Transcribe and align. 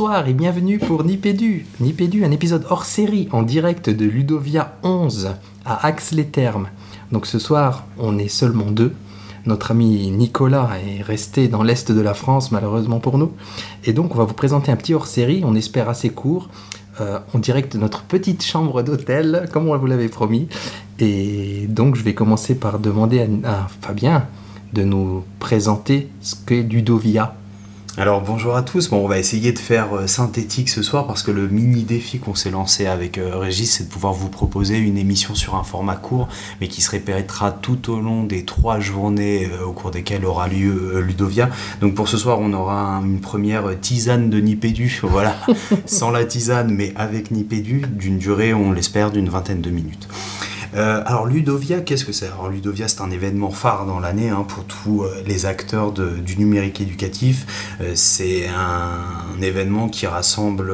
Bonsoir 0.00 0.28
et 0.28 0.32
bienvenue 0.32 0.78
pour 0.78 1.04
Nipédu. 1.04 1.66
Nipédu, 1.78 2.24
un 2.24 2.30
épisode 2.30 2.64
hors 2.70 2.86
série 2.86 3.28
en 3.32 3.42
direct 3.42 3.90
de 3.90 4.06
Ludovia 4.06 4.78
11 4.82 5.32
à 5.66 5.86
Axe-les-Thermes. 5.86 6.68
Donc 7.12 7.26
ce 7.26 7.38
soir, 7.38 7.84
on 7.98 8.16
est 8.16 8.28
seulement 8.28 8.70
deux. 8.70 8.94
Notre 9.44 9.72
ami 9.72 10.10
Nicolas 10.10 10.70
est 10.82 11.02
resté 11.02 11.48
dans 11.48 11.62
l'est 11.62 11.92
de 11.92 12.00
la 12.00 12.14
France, 12.14 12.50
malheureusement 12.50 12.98
pour 12.98 13.18
nous. 13.18 13.32
Et 13.84 13.92
donc, 13.92 14.14
on 14.14 14.18
va 14.18 14.24
vous 14.24 14.32
présenter 14.32 14.72
un 14.72 14.76
petit 14.76 14.94
hors 14.94 15.06
série, 15.06 15.42
on 15.44 15.54
espère 15.54 15.90
assez 15.90 16.08
court, 16.08 16.48
euh, 17.02 17.18
en 17.34 17.38
direct 17.38 17.74
de 17.74 17.78
notre 17.78 18.04
petite 18.04 18.42
chambre 18.42 18.82
d'hôtel, 18.82 19.50
comme 19.52 19.68
on 19.68 19.76
vous 19.76 19.86
l'avait 19.86 20.08
promis. 20.08 20.48
Et 20.98 21.66
donc, 21.68 21.96
je 21.96 22.02
vais 22.02 22.14
commencer 22.14 22.54
par 22.54 22.78
demander 22.78 23.28
à, 23.44 23.50
à 23.50 23.68
Fabien 23.82 24.24
de 24.72 24.82
nous 24.82 25.24
présenter 25.40 26.08
ce 26.22 26.36
qu'est 26.46 26.62
Ludovia. 26.62 27.34
Alors 28.00 28.22
bonjour 28.22 28.56
à 28.56 28.62
tous, 28.62 28.88
bon, 28.88 29.04
on 29.04 29.08
va 29.08 29.18
essayer 29.18 29.52
de 29.52 29.58
faire 29.58 29.94
euh, 29.94 30.06
synthétique 30.06 30.70
ce 30.70 30.82
soir 30.82 31.06
parce 31.06 31.22
que 31.22 31.30
le 31.30 31.48
mini 31.48 31.82
défi 31.82 32.18
qu'on 32.18 32.34
s'est 32.34 32.50
lancé 32.50 32.86
avec 32.86 33.18
euh, 33.18 33.36
Régis 33.36 33.70
c'est 33.70 33.84
de 33.84 33.92
pouvoir 33.92 34.14
vous 34.14 34.30
proposer 34.30 34.78
une 34.78 34.96
émission 34.96 35.34
sur 35.34 35.54
un 35.54 35.64
format 35.64 35.96
court 35.96 36.26
mais 36.62 36.68
qui 36.68 36.80
se 36.80 36.90
répétera 36.90 37.52
tout 37.52 37.92
au 37.92 38.00
long 38.00 38.24
des 38.24 38.46
trois 38.46 38.80
journées 38.80 39.50
euh, 39.52 39.66
au 39.66 39.72
cours 39.72 39.90
desquelles 39.90 40.24
aura 40.24 40.48
lieu 40.48 40.98
Ludovia. 41.02 41.50
Donc 41.82 41.94
pour 41.94 42.08
ce 42.08 42.16
soir 42.16 42.38
on 42.40 42.54
aura 42.54 43.02
une 43.04 43.20
première 43.20 43.78
tisane 43.78 44.30
de 44.30 44.40
Nipédu, 44.40 45.00
voilà, 45.02 45.36
sans 45.84 46.10
la 46.10 46.24
tisane 46.24 46.72
mais 46.74 46.94
avec 46.96 47.30
Nipédu 47.30 47.82
d'une 47.86 48.16
durée 48.16 48.54
on 48.54 48.72
l'espère 48.72 49.10
d'une 49.10 49.28
vingtaine 49.28 49.60
de 49.60 49.68
minutes. 49.68 50.08
Euh, 50.74 51.02
alors 51.04 51.26
Ludovia, 51.26 51.80
qu'est-ce 51.80 52.04
que 52.04 52.12
c'est? 52.12 52.30
Ludovia, 52.50 52.88
c'est 52.88 53.00
un 53.00 53.10
événement 53.10 53.50
phare 53.50 53.86
dans 53.86 53.98
l'année 53.98 54.28
hein, 54.28 54.44
pour 54.46 54.64
tous 54.64 55.02
euh, 55.02 55.22
les 55.26 55.46
acteurs 55.46 55.92
du 55.92 56.36
numérique 56.38 56.80
éducatif. 56.80 57.74
Euh, 57.80 57.92
c'est 57.94 58.46
un, 58.48 59.40
événement 59.42 59.88
qui 59.88 60.06
rassemble 60.06 60.70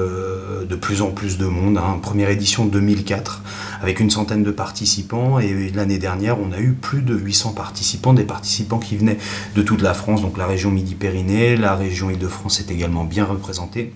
de 0.68 0.74
plus 0.74 1.00
en 1.00 1.12
plus 1.12 1.38
de 1.38 1.46
monde. 1.46 1.78
Hein. 1.78 2.00
Première 2.02 2.30
édition 2.30 2.66
2004 2.66 3.42
avec 3.80 4.00
une 4.00 4.10
centaine 4.10 4.42
de 4.42 4.50
participants 4.50 5.38
et 5.38 5.70
l'année 5.72 5.98
dernière, 5.98 6.40
on 6.40 6.50
a 6.50 6.58
eu 6.58 6.72
plus 6.72 7.02
de 7.02 7.14
800 7.14 7.52
participants, 7.52 8.12
des 8.12 8.24
participants 8.24 8.80
qui 8.80 8.96
venaient 8.96 9.18
de 9.54 9.62
toute 9.62 9.82
la 9.82 9.94
France, 9.94 10.20
donc 10.20 10.36
la 10.36 10.46
région 10.46 10.72
Midi-Pyrénées, 10.72 11.56
la 11.56 11.76
région 11.76 12.10
Île-de-France 12.10 12.58
est 12.58 12.72
également 12.72 13.04
bien 13.04 13.24
représentée. 13.24 13.92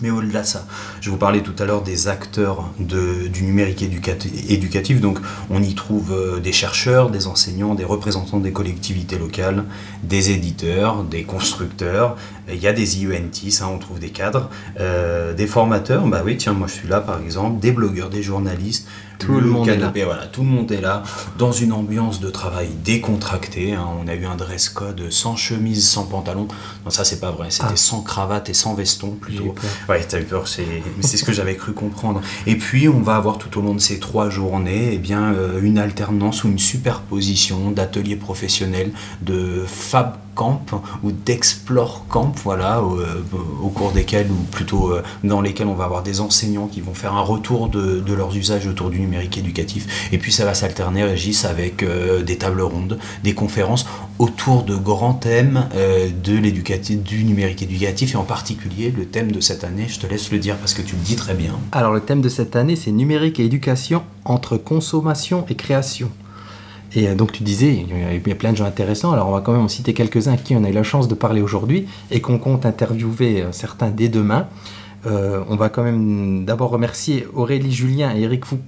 Mais 0.00 0.10
au-delà 0.10 0.42
de 0.42 0.46
ça, 0.46 0.66
je 1.00 1.10
vous 1.10 1.16
parlais 1.16 1.40
tout 1.40 1.54
à 1.58 1.64
l'heure 1.64 1.82
des 1.82 2.08
acteurs 2.08 2.70
du 2.78 3.42
numérique 3.42 3.82
éducatif. 3.82 5.00
Donc, 5.00 5.18
on 5.50 5.62
y 5.62 5.74
trouve 5.74 6.12
euh, 6.12 6.40
des 6.40 6.52
chercheurs, 6.52 7.10
des 7.10 7.26
enseignants, 7.26 7.74
des 7.74 7.84
représentants 7.84 8.38
des 8.38 8.52
collectivités 8.52 9.18
locales, 9.18 9.64
des 10.02 10.30
éditeurs, 10.30 11.04
des 11.04 11.24
constructeurs. 11.24 12.16
Il 12.50 12.58
y 12.58 12.66
a 12.66 12.72
des 12.72 13.02
IENT, 13.02 13.30
hein, 13.60 13.68
on 13.70 13.78
trouve 13.78 13.98
des 13.98 14.10
cadres, 14.10 14.48
euh, 14.80 15.34
des 15.34 15.46
formateurs. 15.46 16.06
Bah 16.06 16.22
oui, 16.24 16.36
tiens, 16.36 16.52
moi 16.52 16.66
je 16.66 16.74
suis 16.74 16.88
là 16.88 17.00
par 17.00 17.20
exemple, 17.20 17.60
des 17.60 17.72
blogueurs, 17.72 18.08
des 18.08 18.22
journalistes, 18.22 18.88
tout 19.18 19.40
le, 19.40 19.50
monde 19.50 19.66
canapé, 19.66 20.04
voilà, 20.04 20.26
tout 20.26 20.42
le 20.42 20.48
monde 20.48 20.70
est 20.72 20.80
là, 20.80 21.02
dans 21.38 21.52
une 21.52 21.72
ambiance 21.72 22.20
de 22.20 22.30
travail 22.30 22.68
décontractée. 22.84 23.74
Hein. 23.74 23.86
On 24.02 24.08
a 24.08 24.14
eu 24.14 24.24
un 24.24 24.36
dress 24.36 24.68
code 24.68 25.10
sans 25.10 25.36
chemise, 25.36 25.88
sans 25.88 26.06
pantalon. 26.06 26.48
Non, 26.84 26.90
ça 26.90 27.04
c'est 27.04 27.20
pas 27.20 27.30
vrai. 27.30 27.48
C'était 27.50 27.66
ah. 27.70 27.76
sans 27.76 28.02
cravate 28.02 28.48
et 28.48 28.54
sans 28.54 28.74
veston 28.74 29.10
plutôt. 29.10 29.54
Ouais, 29.88 30.04
t'as 30.08 30.20
eu 30.20 30.24
peur. 30.24 30.48
C'est, 30.48 30.82
c'est 31.00 31.16
ce 31.16 31.24
que 31.24 31.32
j'avais 31.32 31.56
cru 31.56 31.72
comprendre. 31.72 32.20
Et 32.46 32.56
puis 32.56 32.88
on 32.88 33.00
va 33.00 33.16
avoir 33.16 33.38
tout 33.38 33.58
au 33.58 33.62
long 33.62 33.74
de 33.74 33.80
ces 33.80 33.98
trois 33.98 34.30
journées, 34.30 34.90
eh 34.92 34.98
bien, 34.98 35.32
euh, 35.32 35.60
une 35.60 35.78
alternance 35.78 36.44
ou 36.44 36.48
une 36.48 36.58
superposition 36.58 37.70
d'ateliers 37.70 38.16
professionnels, 38.16 38.92
de 39.22 39.64
fab 39.66 40.16
ou 41.02 41.12
d'explore 41.12 42.04
camp, 42.08 42.32
voilà, 42.44 42.82
au, 42.82 42.98
euh, 42.98 43.22
cours 43.74 43.92
desquels, 43.92 44.30
ou 44.30 44.42
plutôt 44.50 44.92
euh, 44.92 45.02
dans 45.24 45.40
lesquels 45.40 45.66
on 45.66 45.74
va 45.74 45.84
avoir 45.84 46.02
des 46.02 46.20
enseignants 46.20 46.66
qui 46.66 46.80
vont 46.80 46.94
faire 46.94 47.14
un 47.14 47.22
retour 47.22 47.68
de, 47.68 48.02
leurs 48.12 48.36
usages 48.36 48.66
autour 48.66 48.90
du 48.90 48.98
numérique 48.98 49.38
éducatif. 49.38 50.08
Et 50.12 50.18
puis 50.18 50.32
ça 50.32 50.44
va 50.44 50.54
s'alterner, 50.54 51.04
Régis, 51.04 51.44
avec 51.44 51.82
euh, 51.82 52.22
des 52.22 52.36
tables 52.36 52.62
rondes, 52.62 52.98
des 53.22 53.34
conférences 53.34 53.86
autour 54.18 54.64
de 54.64 54.74
grands 54.74 55.14
thèmes 55.14 55.68
de 55.74 56.38
du 56.38 57.24
numérique 57.24 57.62
éducatif, 57.62 58.14
et 58.14 58.16
en 58.16 58.24
particulier 58.24 58.92
le 58.96 59.04
thème 59.06 59.30
de 59.30 59.40
cette 59.40 59.62
année, 59.64 59.86
je 59.88 60.00
te 60.00 60.06
laisse 60.06 60.32
le 60.32 60.38
dire 60.38 60.56
parce 60.56 60.74
que 60.74 60.82
tu 60.82 60.96
le 60.96 61.02
dis 61.02 61.14
très 61.14 61.34
bien. 61.34 61.52
Alors 61.72 61.92
le 61.92 62.00
thème 62.00 62.20
de 62.20 62.28
cette 62.28 62.56
année, 62.56 62.74
c'est 62.74 62.90
numérique 62.90 63.38
et 63.38 63.44
éducation 63.44 64.02
entre 64.24 64.56
consommation 64.56 65.44
et 65.48 65.54
création. 65.54 66.10
Et 66.94 67.08
euh, 67.08 67.14
donc 67.14 67.32
tu 67.32 67.42
disais, 67.42 67.84
il 67.88 68.28
y 68.28 68.32
a 68.32 68.34
plein 68.34 68.52
de 68.52 68.56
gens 68.56 68.64
intéressants, 68.64 69.12
alors 69.12 69.28
on 69.28 69.32
va 69.32 69.40
quand 69.40 69.52
même 69.52 69.62
en 69.62 69.68
citer 69.68 69.92
quelques-uns 69.94 70.32
à 70.32 70.36
qui 70.36 70.56
on 70.56 70.64
a 70.64 70.70
eu 70.70 70.72
la 70.72 70.82
chance 70.82 71.08
de 71.08 71.14
parler 71.14 71.42
aujourd'hui 71.42 71.86
et 72.10 72.20
qu'on 72.20 72.38
compte 72.38 72.66
interviewer 72.66 73.42
euh, 73.42 73.52
certains 73.52 73.90
dès 73.90 74.08
demain. 74.08 74.46
Euh, 75.06 75.42
on 75.48 75.56
va 75.56 75.68
quand 75.68 75.82
même 75.82 76.44
d'abord 76.44 76.70
remercier 76.70 77.26
Aurélie 77.34 77.72
Julien 77.72 78.14
et 78.16 78.22
Eric, 78.22 78.44
Fou... 78.44 78.58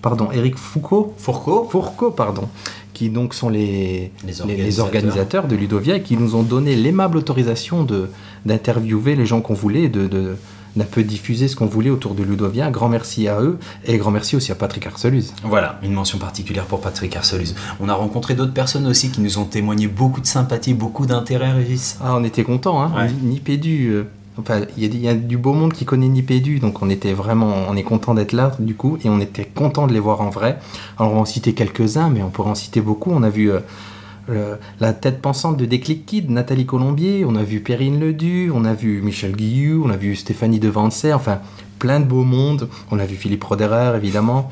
pardon, 0.00 0.30
Eric 0.32 0.56
Foucault, 0.56 1.14
Fourcault, 1.18 1.68
Fourcault 1.70 2.10
pardon, 2.10 2.48
qui 2.94 3.10
donc 3.10 3.34
sont 3.34 3.48
les, 3.48 4.12
les, 4.24 4.40
organisateurs. 4.40 4.66
les 4.66 4.80
organisateurs. 4.80 5.48
de 5.48 5.56
Ludovia 5.56 5.96
et 5.96 6.02
qui 6.02 6.16
nous 6.16 6.36
ont 6.36 6.42
donné 6.42 6.74
l'aimable 6.74 7.18
autorisation 7.18 7.86
d'interviewer 8.46 9.14
les 9.14 9.26
gens 9.26 9.40
qu'on 9.40 9.54
voulait, 9.54 9.88
de, 9.88 10.06
de 10.06 10.36
d'un 10.78 10.84
peu 10.84 11.02
diffusé 11.02 11.48
ce 11.48 11.56
qu'on 11.56 11.66
voulait 11.66 11.90
autour 11.90 12.14
de 12.14 12.22
Ludovia. 12.22 12.70
Grand 12.70 12.88
merci 12.88 13.28
à 13.28 13.40
eux 13.40 13.58
et 13.84 13.98
grand 13.98 14.10
merci 14.10 14.36
aussi 14.36 14.52
à 14.52 14.54
Patrick 14.54 14.86
Arceluz. 14.86 15.34
Voilà, 15.44 15.78
une 15.82 15.92
mention 15.92 16.18
particulière 16.18 16.64
pour 16.64 16.80
Patrick 16.80 17.14
Arceluz. 17.16 17.54
On 17.80 17.88
a 17.88 17.94
rencontré 17.94 18.34
d'autres 18.34 18.54
personnes 18.54 18.86
aussi 18.86 19.10
qui 19.10 19.20
nous 19.20 19.38
ont 19.38 19.44
témoigné 19.44 19.88
beaucoup 19.88 20.20
de 20.20 20.26
sympathie, 20.26 20.74
beaucoup 20.74 21.04
d'intérêt, 21.04 21.52
Régis. 21.52 21.98
Ah, 22.00 22.14
on 22.16 22.24
était 22.24 22.44
contents, 22.44 22.80
hein. 22.80 22.92
Ouais. 22.96 23.12
Nipédu. 23.22 23.88
Euh, 23.88 24.04
enfin, 24.38 24.60
il 24.76 24.94
y, 24.94 24.98
y, 24.98 25.08
a 25.08 25.14
du 25.14 25.36
beau 25.36 25.52
monde 25.52 25.72
qui 25.72 25.84
connaît 25.84 26.08
Nipédu, 26.08 26.60
donc 26.60 26.80
on 26.80 26.88
était 26.88 27.12
vraiment, 27.12 27.52
on 27.68 27.76
est 27.76 27.82
content 27.82 28.14
d'être 28.14 28.32
là 28.32 28.52
du 28.60 28.74
coup, 28.74 28.98
et 29.04 29.08
on 29.08 29.20
était 29.20 29.44
content 29.44 29.86
de 29.86 29.92
les 29.92 30.00
voir 30.00 30.20
en 30.20 30.30
vrai. 30.30 30.58
Alors 30.98 31.12
on 31.12 31.16
va 31.16 31.20
en 31.22 31.24
citer 31.24 31.54
quelques-uns, 31.54 32.08
mais 32.08 32.22
on 32.22 32.30
pourrait 32.30 32.50
en 32.50 32.54
citer 32.54 32.80
beaucoup. 32.80 33.10
On 33.10 33.24
a 33.24 33.30
vu 33.30 33.50
euh, 33.50 33.60
la 34.80 34.92
tête 34.92 35.20
pensante 35.20 35.56
de 35.56 35.64
Déclic 35.64 36.06
Kid, 36.06 36.30
Nathalie 36.30 36.66
Colombier, 36.66 37.24
on 37.26 37.34
a 37.34 37.42
vu 37.42 37.60
Perrine 37.60 37.98
Ledu, 37.98 38.50
on 38.54 38.64
a 38.64 38.74
vu 38.74 39.00
Michel 39.02 39.34
Guillou, 39.34 39.84
on 39.86 39.90
a 39.90 39.96
vu 39.96 40.16
Stéphanie 40.16 40.60
Devancey, 40.60 41.12
enfin 41.12 41.40
plein 41.78 42.00
de 42.00 42.04
beaux 42.04 42.24
mondes. 42.24 42.68
On 42.90 42.98
a 42.98 43.06
vu 43.06 43.16
Philippe 43.16 43.44
Roderer, 43.44 43.96
évidemment. 43.96 44.50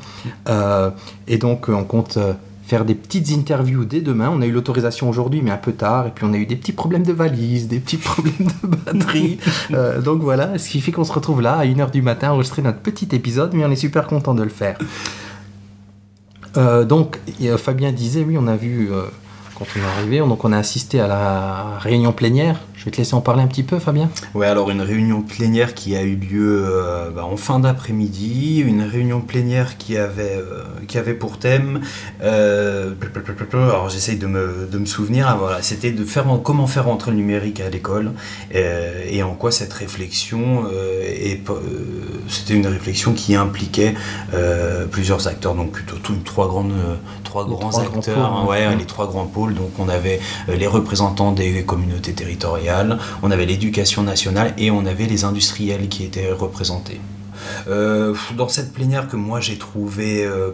Euh, 0.49 0.89
et 1.27 1.37
donc, 1.37 1.69
on 1.69 1.83
compte 1.83 2.17
euh, 2.17 2.33
faire 2.63 2.85
des 2.85 2.95
petites 2.95 3.31
interviews 3.31 3.85
dès 3.85 4.01
demain. 4.01 4.31
On 4.33 4.41
a 4.41 4.45
eu 4.45 4.51
l'autorisation 4.51 5.09
aujourd'hui, 5.09 5.41
mais 5.43 5.51
un 5.51 5.57
peu 5.57 5.73
tard. 5.73 6.07
Et 6.07 6.11
puis, 6.11 6.25
on 6.25 6.33
a 6.33 6.37
eu 6.37 6.45
des 6.45 6.55
petits 6.55 6.71
problèmes 6.71 7.03
de 7.03 7.13
valise, 7.13 7.67
des 7.67 7.79
petits 7.79 7.97
problèmes 7.97 8.47
de 8.63 8.67
batterie. 8.67 9.37
euh, 9.73 10.01
donc, 10.01 10.21
voilà, 10.21 10.57
ce 10.57 10.69
qui 10.69 10.81
fait 10.81 10.91
qu'on 10.91 11.03
se 11.03 11.13
retrouve 11.13 11.41
là 11.41 11.57
à 11.57 11.65
1h 11.65 11.91
du 11.91 12.01
matin, 12.01 12.31
enregistrer 12.31 12.61
notre 12.61 12.79
petit 12.79 13.09
épisode, 13.13 13.53
mais 13.53 13.65
on 13.65 13.71
est 13.71 13.75
super 13.75 14.07
content 14.07 14.33
de 14.33 14.43
le 14.43 14.49
faire. 14.49 14.77
Euh, 16.55 16.85
donc, 16.85 17.19
Fabien 17.57 17.91
disait, 17.91 18.23
oui, 18.27 18.37
on 18.39 18.47
a 18.47 18.55
vu 18.55 18.89
quand 19.57 19.65
on 19.75 19.79
est 19.79 19.97
arrivé. 19.97 20.19
Donc 20.19 20.43
on 20.43 20.51
a 20.51 20.57
assisté 20.57 20.99
à 20.99 21.07
la 21.07 21.77
réunion 21.79 22.11
plénière. 22.13 22.59
Vais 22.87 22.91
te 22.91 22.97
laisser 22.99 23.15
en 23.15 23.21
parler 23.21 23.43
un 23.43 23.47
petit 23.47 23.63
peu, 23.63 23.79
Fabien. 23.79 24.09
Oui, 24.33 24.45
alors 24.45 24.69
une 24.69 24.81
réunion 24.81 25.21
plénière 25.21 25.73
qui 25.73 25.97
a 25.97 26.03
eu 26.03 26.15
lieu 26.15 26.63
euh, 26.65 27.09
bah, 27.11 27.25
en 27.25 27.35
fin 27.35 27.59
d'après-midi, 27.59 28.63
une 28.65 28.81
réunion 28.81 29.19
plénière 29.19 29.77
qui 29.77 29.97
avait, 29.97 30.37
euh, 30.37 30.63
qui 30.87 30.97
avait 30.97 31.13
pour 31.13 31.37
thème, 31.37 31.81
euh, 32.23 32.93
alors 33.51 33.89
j'essaye 33.89 34.15
de 34.15 34.25
me, 34.25 34.69
de 34.71 34.77
me 34.77 34.85
souvenir, 34.85 35.27
ah, 35.27 35.35
voilà, 35.37 35.61
c'était 35.61 35.91
de 35.91 36.05
faire 36.05 36.27
comment 36.41 36.65
faire 36.65 36.87
entrer 36.87 37.11
le 37.11 37.17
numérique 37.17 37.59
à 37.59 37.69
l'école 37.69 38.13
et 38.53 39.21
en 39.21 39.33
quoi 39.33 39.51
cette 39.51 39.73
réflexion, 39.73 40.63
c'était 42.29 42.53
une 42.53 42.67
réflexion 42.67 43.11
qui 43.11 43.35
impliquait 43.35 43.95
plusieurs 44.91 45.27
acteurs, 45.27 45.55
donc 45.55 45.71
plutôt 45.71 45.97
tout, 45.97 46.15
trois, 46.23 46.47
grandes, 46.47 46.71
trois 47.25 47.45
grands 47.45 47.69
trois 47.69 47.81
acteurs, 47.81 48.15
grands 48.15 48.45
pôles, 48.45 48.57
hein, 48.57 48.69
ouais, 48.69 48.75
les 48.77 48.85
trois 48.85 49.07
grands 49.07 49.25
pôles 49.25 49.55
donc 49.55 49.71
on 49.77 49.89
avait 49.89 50.21
les 50.47 50.67
représentants 50.67 51.33
des 51.33 51.63
communautés 51.63 52.13
territoriales, 52.13 52.76
on 53.21 53.31
avait 53.31 53.45
l'éducation 53.45 54.03
nationale 54.03 54.53
et 54.57 54.71
on 54.71 54.85
avait 54.85 55.05
les 55.05 55.23
industriels 55.23 55.87
qui 55.89 56.03
étaient 56.03 56.31
représentés. 56.31 56.99
Euh, 57.67 58.15
dans 58.35 58.49
cette 58.49 58.73
plénière 58.73 59.07
que 59.07 59.15
moi 59.15 59.39
j'ai 59.39 59.57
trouvé 59.57 60.25
euh, 60.25 60.51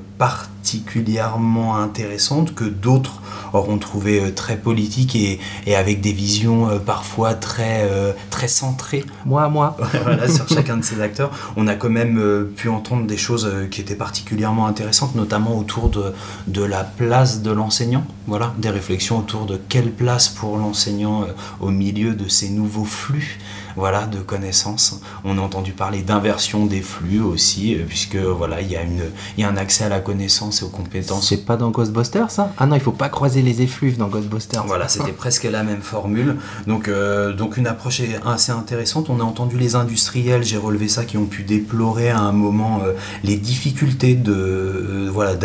particulièrement 0.63 1.75
intéressante, 1.75 2.55
que 2.55 2.63
d'autres 2.63 3.21
auront 3.51 3.77
trouvé 3.77 4.21
euh, 4.21 4.31
très 4.31 4.55
politique 4.55 5.13
et, 5.13 5.41
et, 5.67 5.75
avec 5.75 5.99
des 5.99 6.13
visions 6.13 6.69
euh, 6.69 6.79
parfois 6.79 7.33
très, 7.33 7.81
euh, 7.83 8.13
très 8.29 8.47
centrées. 8.47 9.03
Moi, 9.25 9.49
moi. 9.49 9.75
voilà, 10.03 10.29
sur 10.29 10.47
chacun 10.47 10.77
de 10.77 10.83
ces 10.85 11.01
acteurs, 11.01 11.31
on 11.57 11.67
a 11.67 11.75
quand 11.75 11.89
même 11.89 12.47
pu 12.55 12.69
entendre 12.69 13.05
des 13.05 13.17
choses 13.17 13.51
qui 13.71 13.81
étaient 13.81 13.95
particulièrement 13.95 14.65
intéressantes, 14.65 15.15
notamment 15.15 15.57
autour 15.57 15.89
de, 15.89 16.13
de 16.47 16.63
la 16.63 16.85
place 16.85 17.41
de 17.41 17.51
l'enseignant. 17.51 18.05
Voilà, 18.27 18.53
des 18.57 18.69
réflexions 18.69 19.19
autour 19.19 19.45
de 19.45 19.59
quelle 19.67 19.91
place 19.91 20.29
pour 20.29 20.55
l'enseignant 20.57 21.25
au 21.59 21.71
milieu 21.71 22.13
de 22.13 22.29
ces 22.29 22.47
nouveaux 22.49 22.85
flux 22.85 23.37
voilà, 23.75 24.05
de 24.05 24.19
connaissances. 24.19 25.01
On 25.23 25.37
a 25.37 25.41
entendu 25.41 25.71
parler 25.73 26.03
d'inversion 26.03 26.65
des 26.65 26.81
flux 26.81 27.19
aussi, 27.21 27.75
puisque 27.87 28.15
voilà, 28.15 28.61
il 28.61 28.71
y, 28.71 28.77
a 28.77 28.83
une, 28.83 29.03
il 29.37 29.41
y 29.41 29.43
a 29.43 29.49
un 29.49 29.57
accès 29.57 29.83
à 29.83 29.89
la 29.89 29.99
connaissance 29.99 30.52
et 30.61 30.65
aux 30.65 30.69
compétences. 30.69 31.27
C'est 31.27 31.45
pas 31.45 31.57
dans 31.57 31.69
Ghostbusters 31.71 32.31
ça? 32.31 32.53
Ah 32.57 32.65
non, 32.65 32.75
il 32.75 32.81
faut 32.81 32.91
pas 32.91 33.09
croiser 33.09 33.41
les 33.41 33.61
effluves 33.61 33.97
dans 33.97 34.07
Ghostbusters. 34.07 34.65
Voilà, 34.65 34.87
c'était 34.87 35.11
presque 35.23 35.43
la 35.43 35.63
même 35.63 35.81
formule. 35.81 36.37
Donc, 36.67 36.87
euh, 36.87 37.33
donc 37.33 37.57
une 37.57 37.67
approche 37.67 38.01
assez 38.25 38.51
intéressante. 38.51 39.09
On 39.09 39.19
a 39.19 39.23
entendu 39.23 39.57
les 39.57 39.75
industriels, 39.75 40.43
j'ai 40.43 40.57
relevé 40.57 40.87
ça, 40.87 41.05
qui 41.05 41.17
ont 41.17 41.25
pu 41.25 41.43
déplorer 41.43 42.09
à 42.09 42.19
un 42.19 42.31
moment 42.31 42.81
euh, 42.83 42.93
les 43.23 43.37
difficultés 43.37 44.15
de 44.15 45.09
voilà 45.11 45.35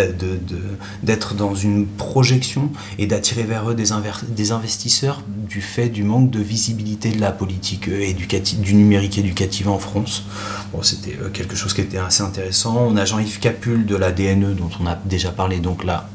d'être 1.03 1.35
dans 1.35 1.55
une 1.55 1.87
projection 1.87 2.71
et 2.99 3.07
d'attirer 3.07 3.43
vers 3.43 3.71
eux 3.71 3.75
des, 3.75 3.91
des 4.29 4.53
investisseurs 4.53 5.23
du 5.49 5.61
fait 5.61 5.89
du 5.89 6.05
manque 6.05 6.31
de 6.31 6.41
visibilité 6.41 7.11
de 7.11 7.21
la 7.21 7.33
politique 7.33 7.89
éducative, 7.89 8.61
du 8.61 8.75
numérique 8.75 9.19
éducatif 9.19 9.67
en 9.67 9.79
France. 9.79 10.25
Bon, 10.73 10.83
c'était 10.83 11.17
euh, 11.21 11.31
quelque 11.31 11.57
chose 11.57 11.73
qui 11.73 11.81
était 11.81 11.99
assez 11.99 12.23
intéressant. 12.23 12.87
On 12.89 12.97
a 12.97 13.05
Jean-Yves 13.05 13.41
Capul 13.41 13.87
de 13.87 13.97
la 13.97 14.13
DNE, 14.13 14.55
dont 14.55 14.71
on 14.81 14.87
a 14.87 14.98
déjà 15.05 15.31
parlé 15.31 15.59
donc 15.59 15.85
là. 15.85 16.09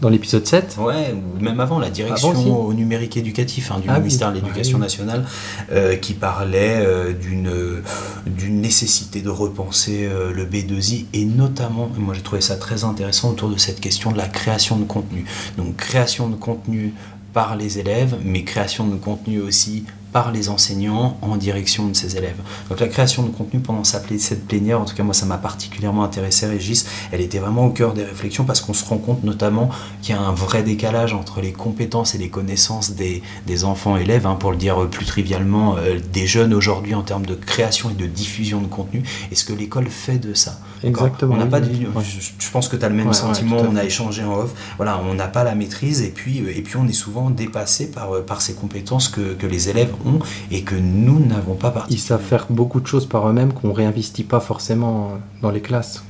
Dans 0.00 0.10
l'épisode 0.10 0.46
7 0.46 0.76
Ouais, 0.78 1.12
ou 1.12 1.42
même 1.42 1.58
avant, 1.58 1.80
la 1.80 1.90
direction 1.90 2.64
au 2.64 2.72
numérique 2.72 3.16
éducatif 3.16 3.72
hein, 3.72 3.80
du 3.80 3.88
ah 3.88 3.98
ministère 3.98 4.30
de 4.30 4.36
l'Éducation 4.36 4.78
nationale, 4.78 5.24
euh, 5.72 5.96
qui 5.96 6.14
parlait 6.14 6.76
euh, 6.76 7.12
d'une, 7.12 7.82
d'une 8.24 8.60
nécessité 8.60 9.22
de 9.22 9.28
repenser 9.28 10.08
le 10.08 10.46
B2I, 10.46 11.06
et 11.14 11.24
notamment, 11.24 11.90
moi 11.98 12.14
j'ai 12.14 12.22
trouvé 12.22 12.40
ça 12.40 12.54
très 12.54 12.84
intéressant 12.84 13.30
autour 13.30 13.48
de 13.48 13.58
cette 13.58 13.80
question 13.80 14.12
de 14.12 14.18
la 14.18 14.28
création 14.28 14.76
de 14.76 14.84
contenu. 14.84 15.24
Donc 15.56 15.74
création 15.74 16.28
de 16.28 16.36
contenu 16.36 16.94
par 17.32 17.56
les 17.56 17.80
élèves, 17.80 18.16
mais 18.24 18.44
création 18.44 18.86
de 18.86 18.96
contenu 18.96 19.40
aussi 19.40 19.84
par 20.12 20.32
les 20.32 20.48
enseignants 20.48 21.18
en 21.22 21.36
direction 21.36 21.86
de 21.86 21.94
ces 21.94 22.16
élèves. 22.16 22.38
Donc 22.68 22.80
la 22.80 22.88
création 22.88 23.22
de 23.22 23.30
contenu 23.30 23.60
pendant 23.60 23.84
cette 23.84 24.46
plénière, 24.46 24.80
en 24.80 24.84
tout 24.84 24.94
cas 24.94 25.02
moi 25.02 25.14
ça 25.14 25.26
m'a 25.26 25.38
particulièrement 25.38 26.04
intéressé 26.04 26.46
Régis, 26.46 26.86
elle 27.12 27.20
était 27.20 27.38
vraiment 27.38 27.66
au 27.66 27.70
cœur 27.70 27.94
des 27.94 28.04
réflexions 28.04 28.44
parce 28.44 28.60
qu'on 28.60 28.74
se 28.74 28.84
rend 28.84 28.98
compte 28.98 29.24
notamment 29.24 29.70
qu'il 30.02 30.14
y 30.14 30.18
a 30.18 30.20
un 30.20 30.32
vrai 30.32 30.62
décalage 30.62 31.12
entre 31.12 31.40
les 31.40 31.52
compétences 31.52 32.14
et 32.14 32.18
les 32.18 32.30
connaissances 32.30 32.92
des, 32.92 33.22
des 33.46 33.64
enfants 33.64 33.96
élèves, 33.96 34.26
hein, 34.26 34.36
pour 34.38 34.50
le 34.50 34.56
dire 34.56 34.88
plus 34.88 35.06
trivialement, 35.06 35.76
euh, 35.76 35.98
des 36.12 36.26
jeunes 36.26 36.54
aujourd'hui 36.54 36.94
en 36.94 37.02
termes 37.02 37.26
de 37.26 37.34
création 37.34 37.90
et 37.90 37.94
de 37.94 38.06
diffusion 38.06 38.60
de 38.60 38.66
contenu, 38.66 39.02
et 39.30 39.34
ce 39.34 39.44
que 39.44 39.52
l'école 39.52 39.88
fait 39.88 40.18
de 40.18 40.34
ça. 40.34 40.58
Exactement. 40.84 41.34
On 41.34 41.38
n'a 41.38 41.46
pas 41.46 41.60
je, 41.62 42.50
pense 42.52 42.68
que 42.68 42.76
tu 42.76 42.84
as 42.84 42.88
le 42.88 42.94
même 42.94 43.12
sentiment, 43.12 43.58
on 43.58 43.76
a 43.76 43.84
échangé 43.84 44.22
en 44.22 44.34
off, 44.34 44.54
voilà, 44.76 45.00
on 45.08 45.14
n'a 45.14 45.28
pas 45.28 45.44
la 45.44 45.54
maîtrise 45.54 46.02
et 46.02 46.10
puis, 46.10 46.40
euh, 46.40 46.56
et 46.56 46.62
puis 46.62 46.76
on 46.76 46.86
est 46.86 46.92
souvent 46.92 47.30
dépassé 47.30 47.90
par, 47.90 48.14
euh, 48.14 48.22
par 48.22 48.42
ces 48.42 48.54
compétences 48.54 49.08
que, 49.08 49.34
que 49.34 49.46
les 49.46 49.68
élèves 49.68 49.92
et 50.50 50.62
que 50.62 50.74
nous 50.74 51.18
n'avons 51.24 51.54
pas 51.54 51.70
participé. 51.70 52.00
Ils 52.00 52.04
savent 52.04 52.22
faire 52.22 52.46
beaucoup 52.50 52.80
de 52.80 52.86
choses 52.86 53.06
par 53.06 53.28
eux-mêmes 53.28 53.52
qu'on 53.52 53.72
réinvestit 53.72 54.24
pas 54.24 54.40
forcément 54.40 55.18
dans 55.42 55.50
les 55.50 55.60
classes. 55.60 56.02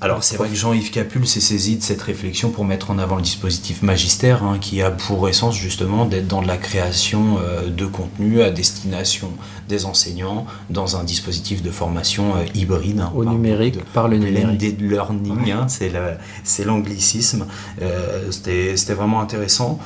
Alors 0.00 0.24
c'est 0.24 0.36
vrai 0.36 0.48
que 0.48 0.54
Jean-Yves 0.54 0.90
Capul 0.90 1.26
s'est 1.26 1.40
saisi 1.40 1.76
de 1.76 1.82
cette 1.82 2.02
réflexion 2.02 2.50
pour 2.50 2.64
mettre 2.64 2.90
en 2.90 2.98
avant 2.98 3.16
le 3.16 3.22
dispositif 3.22 3.82
magistère 3.82 4.42
hein, 4.42 4.58
qui 4.60 4.82
a 4.82 4.90
pour 4.90 5.28
essence 5.28 5.56
justement 5.56 6.06
d'être 6.06 6.26
dans 6.26 6.40
la 6.40 6.56
création 6.56 7.38
euh, 7.38 7.68
de 7.68 7.86
contenu 7.86 8.42
à 8.42 8.50
destination 8.50 9.30
des 9.68 9.84
enseignants 9.84 10.46
dans 10.70 10.96
un 10.96 11.04
dispositif 11.04 11.62
de 11.62 11.70
formation 11.70 12.34
euh, 12.34 12.44
hybride. 12.54 13.00
Hein, 13.00 13.12
Au 13.14 13.24
numérique, 13.24 13.78
par 13.92 14.08
le 14.08 14.18
numérique. 14.18 14.80
learning, 14.80 15.52
hein, 15.52 15.66
c'est 15.68 16.64
l'anglicisme. 16.64 17.46
Euh, 17.80 18.30
c'était 18.30 18.94
vraiment 18.94 19.20
intéressant. 19.20 19.78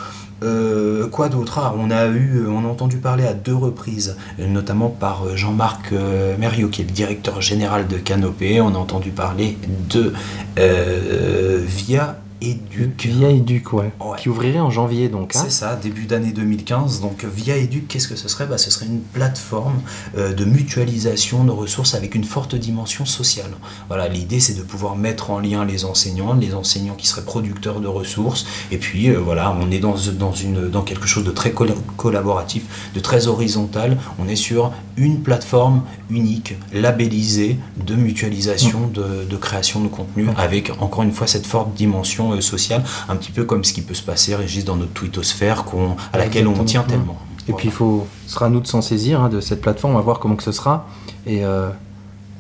Euh, 0.43 1.09
quoi 1.09 1.29
d'autre? 1.29 1.59
Ah, 1.59 1.75
On 1.79 1.91
a 1.91 2.07
eu, 2.07 2.47
on 2.49 2.65
a 2.65 2.69
entendu 2.69 2.99
parler 2.99 3.25
à 3.25 3.33
deux 3.35 3.55
reprises, 3.55 4.17
notamment 4.39 4.89
par 4.89 5.37
Jean-Marc 5.37 5.93
euh, 5.93 6.37
qui 6.71 6.83
est 6.83 6.85
le 6.85 6.91
directeur 6.91 7.41
général 7.41 7.87
de 7.87 7.97
Canopé. 7.97 8.61
On 8.61 8.75
a 8.75 8.79
entendu 8.79 9.11
parler 9.11 9.57
de 9.91 10.13
euh, 10.59 11.63
Via 11.65 12.17
Educ. 12.41 13.07
Via 13.07 13.31
Educ, 13.31 13.73
ouais. 13.73 13.93
Qui 14.19 14.29
ouvrirait 14.29 14.61
en 14.61 14.71
janvier, 14.71 15.09
donc. 15.09 15.35
Hein. 15.35 15.41
C'est 15.43 15.51
ça, 15.51 15.77
début 15.77 16.07
d'année 16.07 16.33
2015. 16.33 17.01
Donc, 17.01 17.25
Via 17.25 17.57
Educ, 17.57 17.89
qu'est-ce 17.89 18.09
que 18.09 18.17
ce 18.17 18.29
serait? 18.29 18.47
Bah, 18.47 18.59
Ce 18.59 18.71
serait 18.71 18.87
une 18.87 19.01
plateforme 19.01 19.81
euh, 20.17 20.33
de 20.33 20.45
mutualisation 20.45 21.45
de 21.45 21.51
ressources 21.51 21.95
avec 21.95 22.15
une 22.15 22.25
forte 22.25 22.55
dimension 22.55 23.07
sociale. 23.07 23.51
Voilà, 23.89 24.09
l'idée, 24.09 24.41
c'est 24.41 24.55
de 24.55 24.63
pouvoir 24.63 24.97
mettre 24.97 25.31
en 25.31 25.39
lien 25.39 25.65
les 25.65 25.85
enseignants, 25.85 26.35
les 26.35 26.55
enseignants 26.55 26.95
qui 26.95 27.07
seraient 27.07 27.25
producteurs 27.25 27.81
de 27.81 27.89
ressources. 27.89 28.47
Et 28.71 28.79
puis, 28.79 29.09
euh, 29.09 29.19
voilà, 29.19 29.57
on 29.61 29.71
est 29.71 29.81
dans, 29.81 29.97
dans, 30.19 30.33
une, 30.33 30.69
dans 30.69 30.83
quelque 30.83 31.07
chose 31.07 31.25
de 31.25 31.31
très 31.31 31.53
collaboratif, 31.53 32.91
de 32.95 33.01
très 33.01 33.27
horizontal. 33.27 33.99
On 34.19 34.29
est 34.29 34.37
sur 34.37 34.73
une 34.97 35.21
plateforme 35.21 35.83
unique, 36.11 36.57
labellisée, 36.73 37.59
de 37.85 37.95
mutualisation, 37.95 38.89
de, 38.89 39.37
création 39.37 39.81
de 39.81 39.89
contenu, 39.89 40.29
avec, 40.37 40.73
encore 40.81 41.03
une 41.03 41.13
fois, 41.13 41.27
cette 41.27 41.47
forte 41.47 41.75
dimension 41.75 42.33
euh, 42.33 42.41
sociale, 42.41 42.83
un 43.09 43.17
petit 43.17 43.33
peu 43.33 43.45
comme 43.45 43.65
ce 43.65 43.73
qui 43.73 43.83
peut 43.83 43.95
se 43.95 44.03
passer, 44.03 44.35
Régis, 44.35 44.65
dans 44.65 44.77
notre 44.77 44.93
twittosphère 44.93 45.65
à 46.13 46.19
laquelle 46.19 46.49
on 46.49 46.65
tient 46.65 46.83
tellement. 46.83 47.19
Et 47.49 47.53
puis, 47.53 47.69
il 47.69 47.73
faut, 47.73 48.07
ce 48.27 48.35
sera 48.35 48.47
à 48.47 48.49
nous 48.49 48.61
de 48.61 48.67
s'en 48.67 48.83
saisir 48.83 49.21
hein, 49.21 49.29
de 49.29 49.41
cette 49.41 49.61
plateforme, 49.61 49.95
on 49.95 49.97
va 49.97 50.03
voir 50.03 50.19
comment 50.19 50.37
que 50.37 50.43
ce 50.43 50.53
sera 50.53 50.89
et 51.27 51.45
euh, 51.45 51.69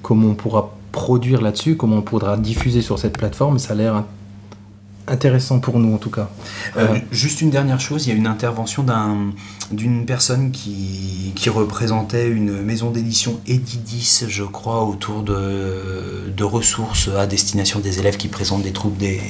comment 0.02 0.28
on 0.28 0.34
pourra 0.34 0.74
produire 0.92 1.42
là-dessus, 1.42 1.76
comment 1.76 1.96
on 1.96 2.02
pourra 2.02 2.36
diffuser 2.36 2.82
sur 2.82 2.98
cette 2.98 3.18
plateforme. 3.18 3.58
Ça 3.58 3.74
a 3.74 3.76
l'air 3.76 4.04
intéressant 5.08 5.60
pour 5.60 5.78
nous 5.78 5.94
en 5.94 5.98
tout 5.98 6.10
cas. 6.10 6.28
Euh, 6.76 6.98
juste 7.10 7.40
une 7.40 7.50
dernière 7.50 7.80
chose, 7.80 8.06
il 8.06 8.10
y 8.10 8.12
a 8.12 8.16
une 8.16 8.26
intervention 8.26 8.84
d'une 9.70 10.06
personne 10.06 10.50
qui, 10.50 11.32
qui, 11.34 11.50
représentait 11.50 12.28
une 12.28 12.62
maison 12.62 12.90
d'édition 12.90 13.40
Edidis, 13.46 14.24
je 14.28 14.44
crois, 14.44 14.84
autour 14.84 15.22
de, 15.22 16.32
de, 16.36 16.44
ressources 16.44 17.08
à 17.16 17.26
destination 17.26 17.80
des 17.80 17.98
élèves 17.98 18.16
qui 18.16 18.28
présentent 18.28 18.62
des 18.62 18.72
troubles 18.72 18.96
des, 18.96 19.20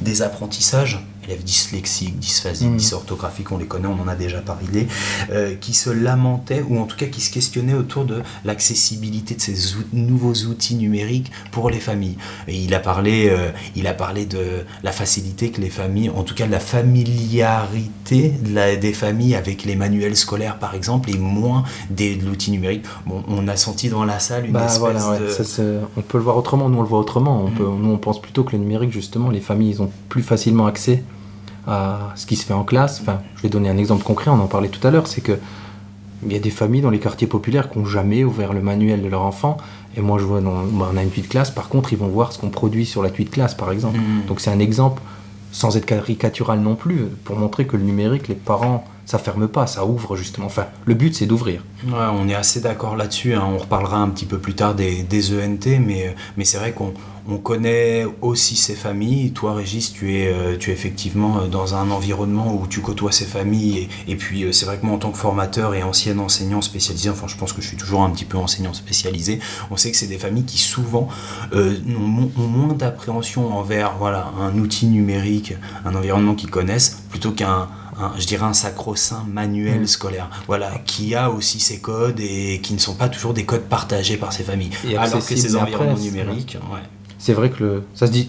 des 0.00 0.22
apprentissages 0.22 1.04
élèves 1.24 1.44
dyslexiques, 1.44 2.18
dysphasiques, 2.18 2.70
mmh. 2.70 2.76
dysorthographiques, 2.76 3.52
on 3.52 3.58
les 3.58 3.66
connaît, 3.66 3.88
on 3.88 4.00
en 4.00 4.08
a 4.08 4.16
déjà 4.16 4.40
parlé, 4.40 4.86
euh, 5.30 5.54
qui 5.60 5.74
se 5.74 5.90
lamentaient, 5.90 6.62
ou 6.68 6.78
en 6.78 6.84
tout 6.84 6.96
cas 6.96 7.06
qui 7.06 7.20
se 7.20 7.30
questionnaient 7.30 7.74
autour 7.74 8.04
de 8.04 8.22
l'accessibilité 8.44 9.34
de 9.34 9.40
ces 9.40 9.74
nouveaux 9.92 10.34
outils 10.34 10.74
numériques 10.74 11.30
pour 11.50 11.70
les 11.70 11.80
familles. 11.80 12.16
Et 12.48 12.56
il, 12.56 12.74
a 12.74 12.80
parlé, 12.80 13.28
euh, 13.28 13.50
il 13.76 13.86
a 13.86 13.94
parlé 13.94 14.26
de 14.26 14.64
la 14.82 14.92
facilité 14.92 15.50
que 15.50 15.60
les 15.60 15.70
familles, 15.70 16.10
en 16.10 16.22
tout 16.22 16.34
cas 16.34 16.46
de 16.46 16.52
la 16.52 16.60
familiarité 16.60 18.32
des 18.80 18.92
familles 18.92 19.34
avec 19.34 19.64
les 19.64 19.76
manuels 19.76 20.16
scolaires 20.16 20.58
par 20.58 20.74
exemple, 20.74 21.10
et 21.10 21.18
moins 21.18 21.64
des, 21.90 22.16
de 22.16 22.24
l'outil 22.24 22.50
numérique. 22.50 22.84
Bon, 23.06 23.22
on 23.28 23.48
a 23.48 23.56
senti 23.56 23.88
dans 23.88 24.04
la 24.04 24.18
salle 24.18 24.46
une 24.46 24.52
bah, 24.52 24.66
espèce 24.66 24.78
voilà, 24.78 25.18
de... 25.18 25.80
on 25.96 26.02
peut 26.02 26.18
le 26.18 26.24
voir 26.24 26.36
autrement, 26.36 26.68
nous 26.68 26.78
on 26.78 26.82
le 26.82 26.88
voit 26.88 26.98
autrement. 26.98 27.42
On 27.42 27.48
mmh. 27.48 27.54
peut, 27.54 27.64
nous 27.64 27.90
on 27.90 27.98
pense 27.98 28.20
plutôt 28.20 28.44
que 28.44 28.52
le 28.52 28.58
numérique, 28.58 28.92
justement, 28.92 29.30
les 29.30 29.40
familles 29.40 29.70
ils 29.70 29.82
ont 29.82 29.90
plus 30.08 30.22
facilement 30.22 30.66
accès 30.66 31.02
à 31.66 32.12
ce 32.16 32.26
qui 32.26 32.36
se 32.36 32.44
fait 32.44 32.54
en 32.54 32.64
classe. 32.64 33.00
Enfin, 33.00 33.20
je 33.36 33.42
vais 33.42 33.48
donner 33.48 33.68
un 33.68 33.78
exemple 33.78 34.04
concret, 34.04 34.30
on 34.30 34.40
en 34.40 34.46
parlait 34.46 34.68
tout 34.68 34.86
à 34.86 34.90
l'heure, 34.90 35.06
c'est 35.06 35.20
que 35.20 35.38
il 36.26 36.32
y 36.32 36.36
a 36.36 36.40
des 36.40 36.50
familles 36.50 36.80
dans 36.80 36.90
les 36.90 37.00
quartiers 37.00 37.26
populaires 37.26 37.70
qui 37.70 37.78
n'ont 37.78 37.84
jamais 37.84 38.24
ouvert 38.24 38.52
le 38.54 38.62
manuel 38.62 39.02
de 39.02 39.08
leur 39.08 39.22
enfant. 39.22 39.58
Et 39.96 40.00
moi, 40.00 40.18
je 40.18 40.24
vois, 40.24 40.40
dans, 40.40 40.62
bah, 40.64 40.88
on 40.92 40.96
a 40.96 41.02
une 41.02 41.10
tuile 41.10 41.24
de 41.24 41.28
classe, 41.28 41.50
par 41.50 41.68
contre, 41.68 41.92
ils 41.92 41.98
vont 41.98 42.08
voir 42.08 42.32
ce 42.32 42.38
qu'on 42.38 42.48
produit 42.48 42.86
sur 42.86 43.02
la 43.02 43.10
tuile 43.10 43.26
de 43.26 43.32
classe, 43.34 43.54
par 43.54 43.70
exemple. 43.70 43.98
Mmh. 43.98 44.26
Donc 44.26 44.40
c'est 44.40 44.50
un 44.50 44.58
exemple, 44.58 45.02
sans 45.52 45.76
être 45.76 45.86
caricatural 45.86 46.60
non 46.60 46.74
plus, 46.74 47.00
pour 47.24 47.36
montrer 47.36 47.66
que 47.66 47.76
le 47.76 47.82
numérique, 47.82 48.28
les 48.28 48.34
parents, 48.34 48.84
ça 49.04 49.18
ferme 49.18 49.48
pas, 49.48 49.66
ça 49.66 49.84
ouvre 49.84 50.16
justement. 50.16 50.46
Enfin, 50.46 50.66
le 50.84 50.94
but, 50.94 51.14
c'est 51.14 51.26
d'ouvrir. 51.26 51.62
On 51.92 52.28
est 52.28 52.34
assez 52.34 52.60
d'accord 52.60 52.96
là-dessus. 52.96 53.34
Hein. 53.34 53.44
On 53.46 53.58
reparlera 53.58 53.98
un 53.98 54.08
petit 54.08 54.26
peu 54.26 54.38
plus 54.38 54.54
tard 54.54 54.74
des, 54.74 55.04
ENT, 55.32 55.78
mais, 55.80 56.14
mais 56.36 56.44
c'est 56.44 56.58
vrai 56.58 56.72
qu'on 56.72 56.94
on 57.26 57.38
connaît 57.38 58.04
aussi 58.20 58.56
ces 58.56 58.74
familles. 58.74 59.32
Toi, 59.32 59.54
Régis, 59.54 59.92
tu 59.92 60.14
es, 60.14 60.28
euh, 60.28 60.58
effectivement 60.58 61.38
euh, 61.38 61.46
dans 61.46 61.74
un 61.74 61.90
environnement 61.90 62.54
où 62.54 62.66
tu 62.66 62.80
côtoies 62.80 63.12
ces 63.12 63.24
familles. 63.24 63.88
Et, 64.08 64.16
puis, 64.16 64.44
euh, 64.44 64.52
c'est 64.52 64.66
vrai 64.66 64.78
que 64.78 64.84
moi, 64.84 64.94
en 64.94 64.98
tant 64.98 65.10
que 65.10 65.16
formateur 65.16 65.74
et 65.74 65.82
ancien 65.82 66.18
enseignant 66.18 66.60
spécialisé, 66.60 67.08
enfin, 67.08 67.26
je 67.26 67.36
pense 67.36 67.52
que 67.52 67.62
je 67.62 67.68
suis 67.68 67.76
toujours 67.76 68.02
un 68.02 68.10
petit 68.10 68.26
peu 68.26 68.36
enseignant 68.36 68.74
spécialisé, 68.74 69.40
on 69.70 69.76
sait 69.76 69.90
que 69.90 69.96
c'est 69.96 70.06
des 70.06 70.18
familles 70.18 70.44
qui 70.44 70.58
souvent 70.58 71.08
ont, 71.52 72.30
moins 72.36 72.74
d'appréhension 72.74 73.56
envers 73.56 73.96
voilà, 73.98 74.32
un 74.38 74.56
outil 74.58 74.86
numérique, 74.86 75.54
un 75.84 75.94
environnement 75.94 76.34
qu'ils 76.34 76.50
connaissent, 76.50 77.02
plutôt 77.10 77.30
qu'un 77.30 77.68
je 78.18 78.26
dirais 78.26 78.46
un 78.46 78.52
sacro-saint 78.52 79.24
manuel 79.30 79.82
mm. 79.82 79.86
scolaire, 79.86 80.30
voilà, 80.46 80.72
qui 80.86 81.14
a 81.14 81.30
aussi 81.30 81.60
ses 81.60 81.78
codes 81.78 82.20
et 82.20 82.60
qui 82.62 82.74
ne 82.74 82.78
sont 82.78 82.94
pas 82.94 83.08
toujours 83.08 83.34
des 83.34 83.44
codes 83.44 83.64
partagés 83.64 84.16
par 84.16 84.32
ces 84.32 84.44
familles. 84.44 84.70
alors 84.96 85.24
que 85.26 85.36
ces 85.36 85.56
environnements 85.56 85.98
numériques, 85.98 86.58
ouais 86.72 86.80
c'est 87.24 87.32
vrai 87.32 87.48
que 87.48 87.64
le, 87.64 87.82
ça 87.94 88.06
se 88.06 88.12
dit. 88.12 88.28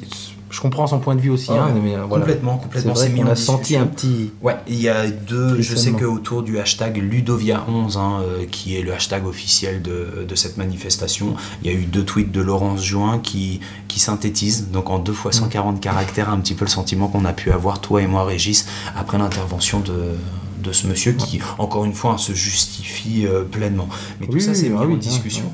Je 0.56 0.62
comprends 0.62 0.88
son 0.88 1.00
point 1.00 1.16
de 1.16 1.20
vue 1.20 1.32
aussi. 1.32 1.52
hein, 1.52 1.68
mais, 1.84 1.96
euh, 1.96 2.08
complètement, 2.08 2.56
complètement. 2.56 2.96
C'est 2.96 3.10
vrai 3.10 3.30
a 3.30 3.36
senti 3.36 3.76
un 3.76 3.86
petit. 3.86 4.32
Ouais, 4.42 4.56
il 4.70 4.80
y 4.80 4.88
a 4.88 5.06
deux. 5.08 5.62
Je 5.62 5.76
sais 5.76 5.92
qu'autour 5.92 6.44
du 6.44 6.60
hashtag 6.60 7.04
Ludovia11, 7.04 7.98
hein, 7.98 8.22
euh, 8.22 8.46
qui 8.50 8.78
est 8.78 8.82
le 8.82 8.94
hashtag 8.94 9.28
officiel 9.28 9.82
de, 9.82 10.26
de, 10.26 10.36
cette 10.36 10.56
manifestation, 10.56 11.36
il 11.62 11.70
y 11.70 11.76
a 11.76 11.78
eu 11.78 11.84
deux 11.84 12.06
tweets 12.06 12.32
de 12.32 12.40
Laurence 12.40 12.86
Juin 12.86 13.20
qui, 13.20 13.60
qui 13.90 14.00
synthétisent, 14.00 14.70
donc 14.72 14.90
en 14.90 14.98
deux 14.98 15.12
fois 15.12 15.34
140 15.34 15.76
mm. 15.76 15.80
caractères, 15.82 16.30
un 16.30 16.40
petit 16.40 16.54
peu 16.54 16.64
le 16.64 16.70
sentiment 16.72 17.10
qu'on 17.10 17.26
a 17.26 17.34
pu 17.34 17.52
avoir, 17.52 17.82
toi 17.82 18.02
et 18.02 18.08
moi, 18.08 18.24
Régis, 18.24 18.66
après 18.96 19.18
l'intervention 19.18 19.82
de, 19.82 20.12
de 20.64 20.72
ce 20.72 20.88
monsieur 20.88 21.12
qui, 21.12 21.42
encore 21.58 21.84
une 21.84 21.94
fois, 21.94 22.18
se 22.18 22.32
justifie 22.32 23.28
euh, 23.28 23.44
pleinement. 23.44 23.90
Mais 24.22 24.28
tout 24.28 24.40
ça, 24.40 24.54
c'est 24.54 24.70
mis 24.70 24.78
en 24.78 24.96
discussion 24.96 25.52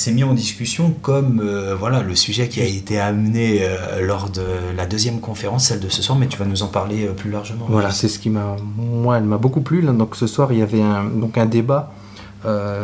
c'est 0.00 0.12
mis 0.12 0.24
en 0.24 0.32
discussion 0.32 0.94
comme 1.02 1.42
euh, 1.44 1.74
voilà 1.74 2.00
le 2.00 2.14
sujet 2.14 2.48
qui 2.48 2.62
a 2.62 2.64
été 2.64 2.98
amené 2.98 3.58
euh, 3.60 4.00
lors 4.00 4.30
de 4.30 4.42
la 4.74 4.86
deuxième 4.86 5.20
conférence, 5.20 5.66
celle 5.66 5.80
de 5.80 5.90
ce 5.90 6.00
soir, 6.00 6.16
mais 6.16 6.26
tu 6.26 6.38
vas 6.38 6.46
nous 6.46 6.62
en 6.62 6.68
parler 6.68 7.06
euh, 7.06 7.12
plus 7.12 7.30
largement. 7.30 7.66
Voilà, 7.68 7.90
c'est 7.90 8.08
ce 8.08 8.18
qui 8.18 8.30
m'a, 8.30 8.56
moi, 8.78 9.18
elle 9.18 9.24
m'a 9.24 9.36
beaucoup 9.36 9.60
plu. 9.60 9.82
là. 9.82 9.92
Donc 9.92 10.16
ce 10.16 10.26
soir, 10.26 10.54
il 10.54 10.58
y 10.58 10.62
avait 10.62 10.80
un, 10.80 11.04
donc 11.04 11.36
un 11.36 11.46
débat 11.46 11.92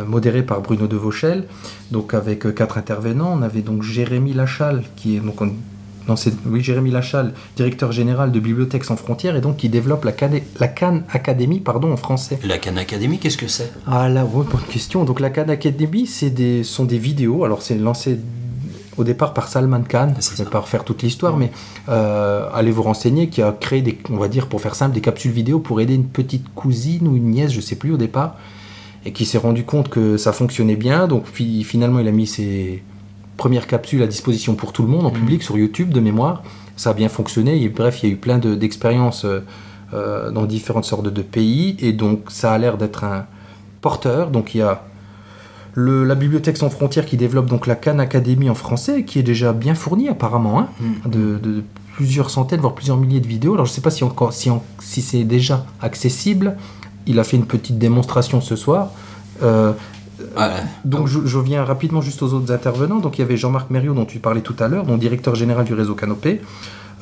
modéré 0.06 0.42
par 0.42 0.60
Bruno 0.60 0.86
de 0.86 0.96
Vauchel, 0.96 1.46
donc 1.90 2.12
avec 2.12 2.54
quatre 2.54 2.76
intervenants. 2.76 3.32
On 3.32 3.40
avait 3.40 3.62
donc 3.62 3.82
Jérémy 3.82 4.34
Lachal, 4.34 4.84
qui 4.96 5.16
est 5.16 5.20
donc 5.20 5.40
non, 6.08 6.16
c'est 6.16 6.32
oui, 6.46 6.62
Jérémy 6.62 6.90
Lachal, 6.90 7.32
directeur 7.56 7.90
général 7.92 8.30
de 8.32 8.38
Bibliothèques 8.40 8.84
sans 8.84 8.96
frontières, 8.96 9.34
et 9.36 9.40
donc 9.40 9.56
qui 9.56 9.68
développe 9.68 10.04
la 10.04 10.12
Cannes, 10.12 10.40
la 10.60 10.68
Cannes 10.68 11.02
Academy, 11.12 11.60
pardon, 11.60 11.92
en 11.92 11.96
français. 11.96 12.38
La 12.44 12.58
Cannes 12.58 12.78
Academy, 12.78 13.18
qu'est-ce 13.18 13.36
que 13.36 13.48
c'est? 13.48 13.72
Ah 13.86 14.08
là, 14.08 14.24
ouais, 14.24 14.44
bonne 14.50 14.62
question. 14.70 15.04
Donc 15.04 15.20
la 15.20 15.30
Khan 15.30 15.48
Academy, 15.48 16.06
c'est 16.06 16.30
des, 16.30 16.62
sont 16.62 16.84
des 16.84 16.98
vidéos. 16.98 17.44
Alors 17.44 17.62
c'est 17.62 17.76
lancé 17.76 18.18
au 18.96 19.04
départ 19.04 19.34
par 19.34 19.48
Salman 19.48 19.82
Khan. 19.82 20.14
C'est 20.20 20.36
Je 20.36 20.40
ne 20.40 20.46
vais 20.46 20.50
pas 20.50 20.60
refaire 20.60 20.84
toute 20.84 21.02
l'histoire, 21.02 21.36
mais 21.36 21.50
euh, 21.88 22.48
allez 22.54 22.70
vous 22.70 22.82
renseigner, 22.82 23.28
qui 23.28 23.42
a 23.42 23.52
créé 23.52 23.82
des, 23.82 23.98
on 24.10 24.16
va 24.16 24.28
dire 24.28 24.46
pour 24.46 24.60
faire 24.60 24.74
simple, 24.74 24.94
des 24.94 25.00
capsules 25.00 25.32
vidéo 25.32 25.58
pour 25.58 25.80
aider 25.80 25.94
une 25.94 26.06
petite 26.06 26.46
cousine 26.54 27.06
ou 27.08 27.16
une 27.16 27.30
nièce, 27.30 27.52
je 27.52 27.60
sais 27.60 27.76
plus 27.76 27.92
au 27.92 27.96
départ, 27.98 28.36
et 29.04 29.12
qui 29.12 29.26
s'est 29.26 29.38
rendu 29.38 29.64
compte 29.64 29.88
que 29.88 30.16
ça 30.16 30.32
fonctionnait 30.32 30.76
bien. 30.76 31.08
Donc 31.08 31.26
fi- 31.26 31.62
finalement, 31.64 31.98
il 31.98 32.08
a 32.08 32.12
mis 32.12 32.26
ses 32.26 32.82
premières 33.36 33.66
capsules 33.66 34.02
à 34.02 34.06
disposition 34.06 34.54
pour 34.54 34.72
tout 34.72 34.82
le 34.82 34.88
monde 34.88 35.06
en 35.06 35.10
Mhm. 35.10 35.16
public 35.18 35.42
sur 35.42 35.56
YouTube 35.58 35.90
de 35.90 36.00
mémoire. 36.00 36.42
Ça 36.76 36.90
a 36.90 36.94
bien 36.94 37.08
fonctionné. 37.08 37.62
Et 37.62 37.68
bref, 37.68 38.02
il 38.02 38.08
y 38.08 38.10
a 38.10 38.12
eu 38.14 38.18
plein 38.18 38.38
de- 38.38 38.54
d'expériences 38.54 39.24
euh, 39.24 39.40
euh, 39.94 40.30
dans 40.30 40.46
différentes 40.46 40.84
sortes 40.84 41.06
de 41.08 41.22
pays. 41.22 41.76
Et 41.80 41.92
donc, 41.92 42.24
ça 42.28 42.52
a 42.52 42.58
l'air 42.58 42.76
d'être 42.76 43.04
un 43.04 43.26
porteur. 43.80 44.30
Donc, 44.30 44.54
il 44.54 44.58
y 44.58 44.62
a 44.62 44.82
le- 45.74 46.04
la 46.04 46.14
Bibliothèque 46.14 46.56
sans 46.56 46.70
frontières 46.70 47.04
qui 47.06 47.16
développe 47.16 47.46
donc 47.46 47.66
la 47.66 47.74
Cannes 47.76 48.00
Academy 48.00 48.48
en 48.50 48.54
français, 48.54 49.04
qui 49.04 49.18
est 49.18 49.22
déjà 49.22 49.52
bien 49.52 49.74
fournie 49.74 50.08
apparemment, 50.08 50.58
hein, 50.60 50.68
Mm. 50.80 51.10
de, 51.10 51.38
de 51.38 51.62
plusieurs 51.94 52.30
centaines, 52.30 52.60
voire 52.60 52.74
plusieurs 52.74 52.96
milliers 52.96 53.20
de 53.20 53.26
vidéos. 53.26 53.54
Alors, 53.54 53.66
je 53.66 53.70
ne 53.72 53.74
sais 53.74 53.80
pas 53.80 53.90
si, 53.90 54.02
encore, 54.04 54.32
si, 54.32 54.50
on- 54.50 54.62
si 54.80 55.02
c'est 55.02 55.24
déjà 55.24 55.66
accessible. 55.80 56.56
Il 57.06 57.18
a 57.20 57.24
fait 57.24 57.36
une 57.36 57.46
petite 57.46 57.78
démonstration 57.78 58.40
ce 58.40 58.56
soir. 58.56 58.90
Euh, 59.42 59.72
Voilà. 60.34 60.56
donc 60.84 61.08
je, 61.08 61.20
je 61.26 61.38
viens 61.38 61.64
rapidement 61.64 62.00
juste 62.00 62.22
aux 62.22 62.32
autres 62.32 62.52
intervenants. 62.52 63.00
Donc 63.00 63.18
il 63.18 63.20
y 63.20 63.24
avait 63.24 63.36
Jean-Marc 63.36 63.70
Mériot 63.70 63.94
dont 63.94 64.04
tu 64.04 64.18
parlais 64.18 64.40
tout 64.40 64.56
à 64.58 64.68
l'heure, 64.68 64.84
donc 64.84 64.98
directeur 64.98 65.34
général 65.34 65.64
du 65.64 65.74
réseau 65.74 65.94
Canopé. 65.94 66.40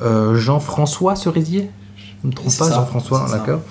Euh, 0.01 0.35
Jean-François 0.35 1.15
Cerisier, 1.15 1.69
je 1.97 2.27
ne 2.27 2.31
me 2.31 2.35
trompe 2.35 2.57
pas, 2.57 2.69
Jean-François, 2.69 3.27
d'accord. 3.31 3.61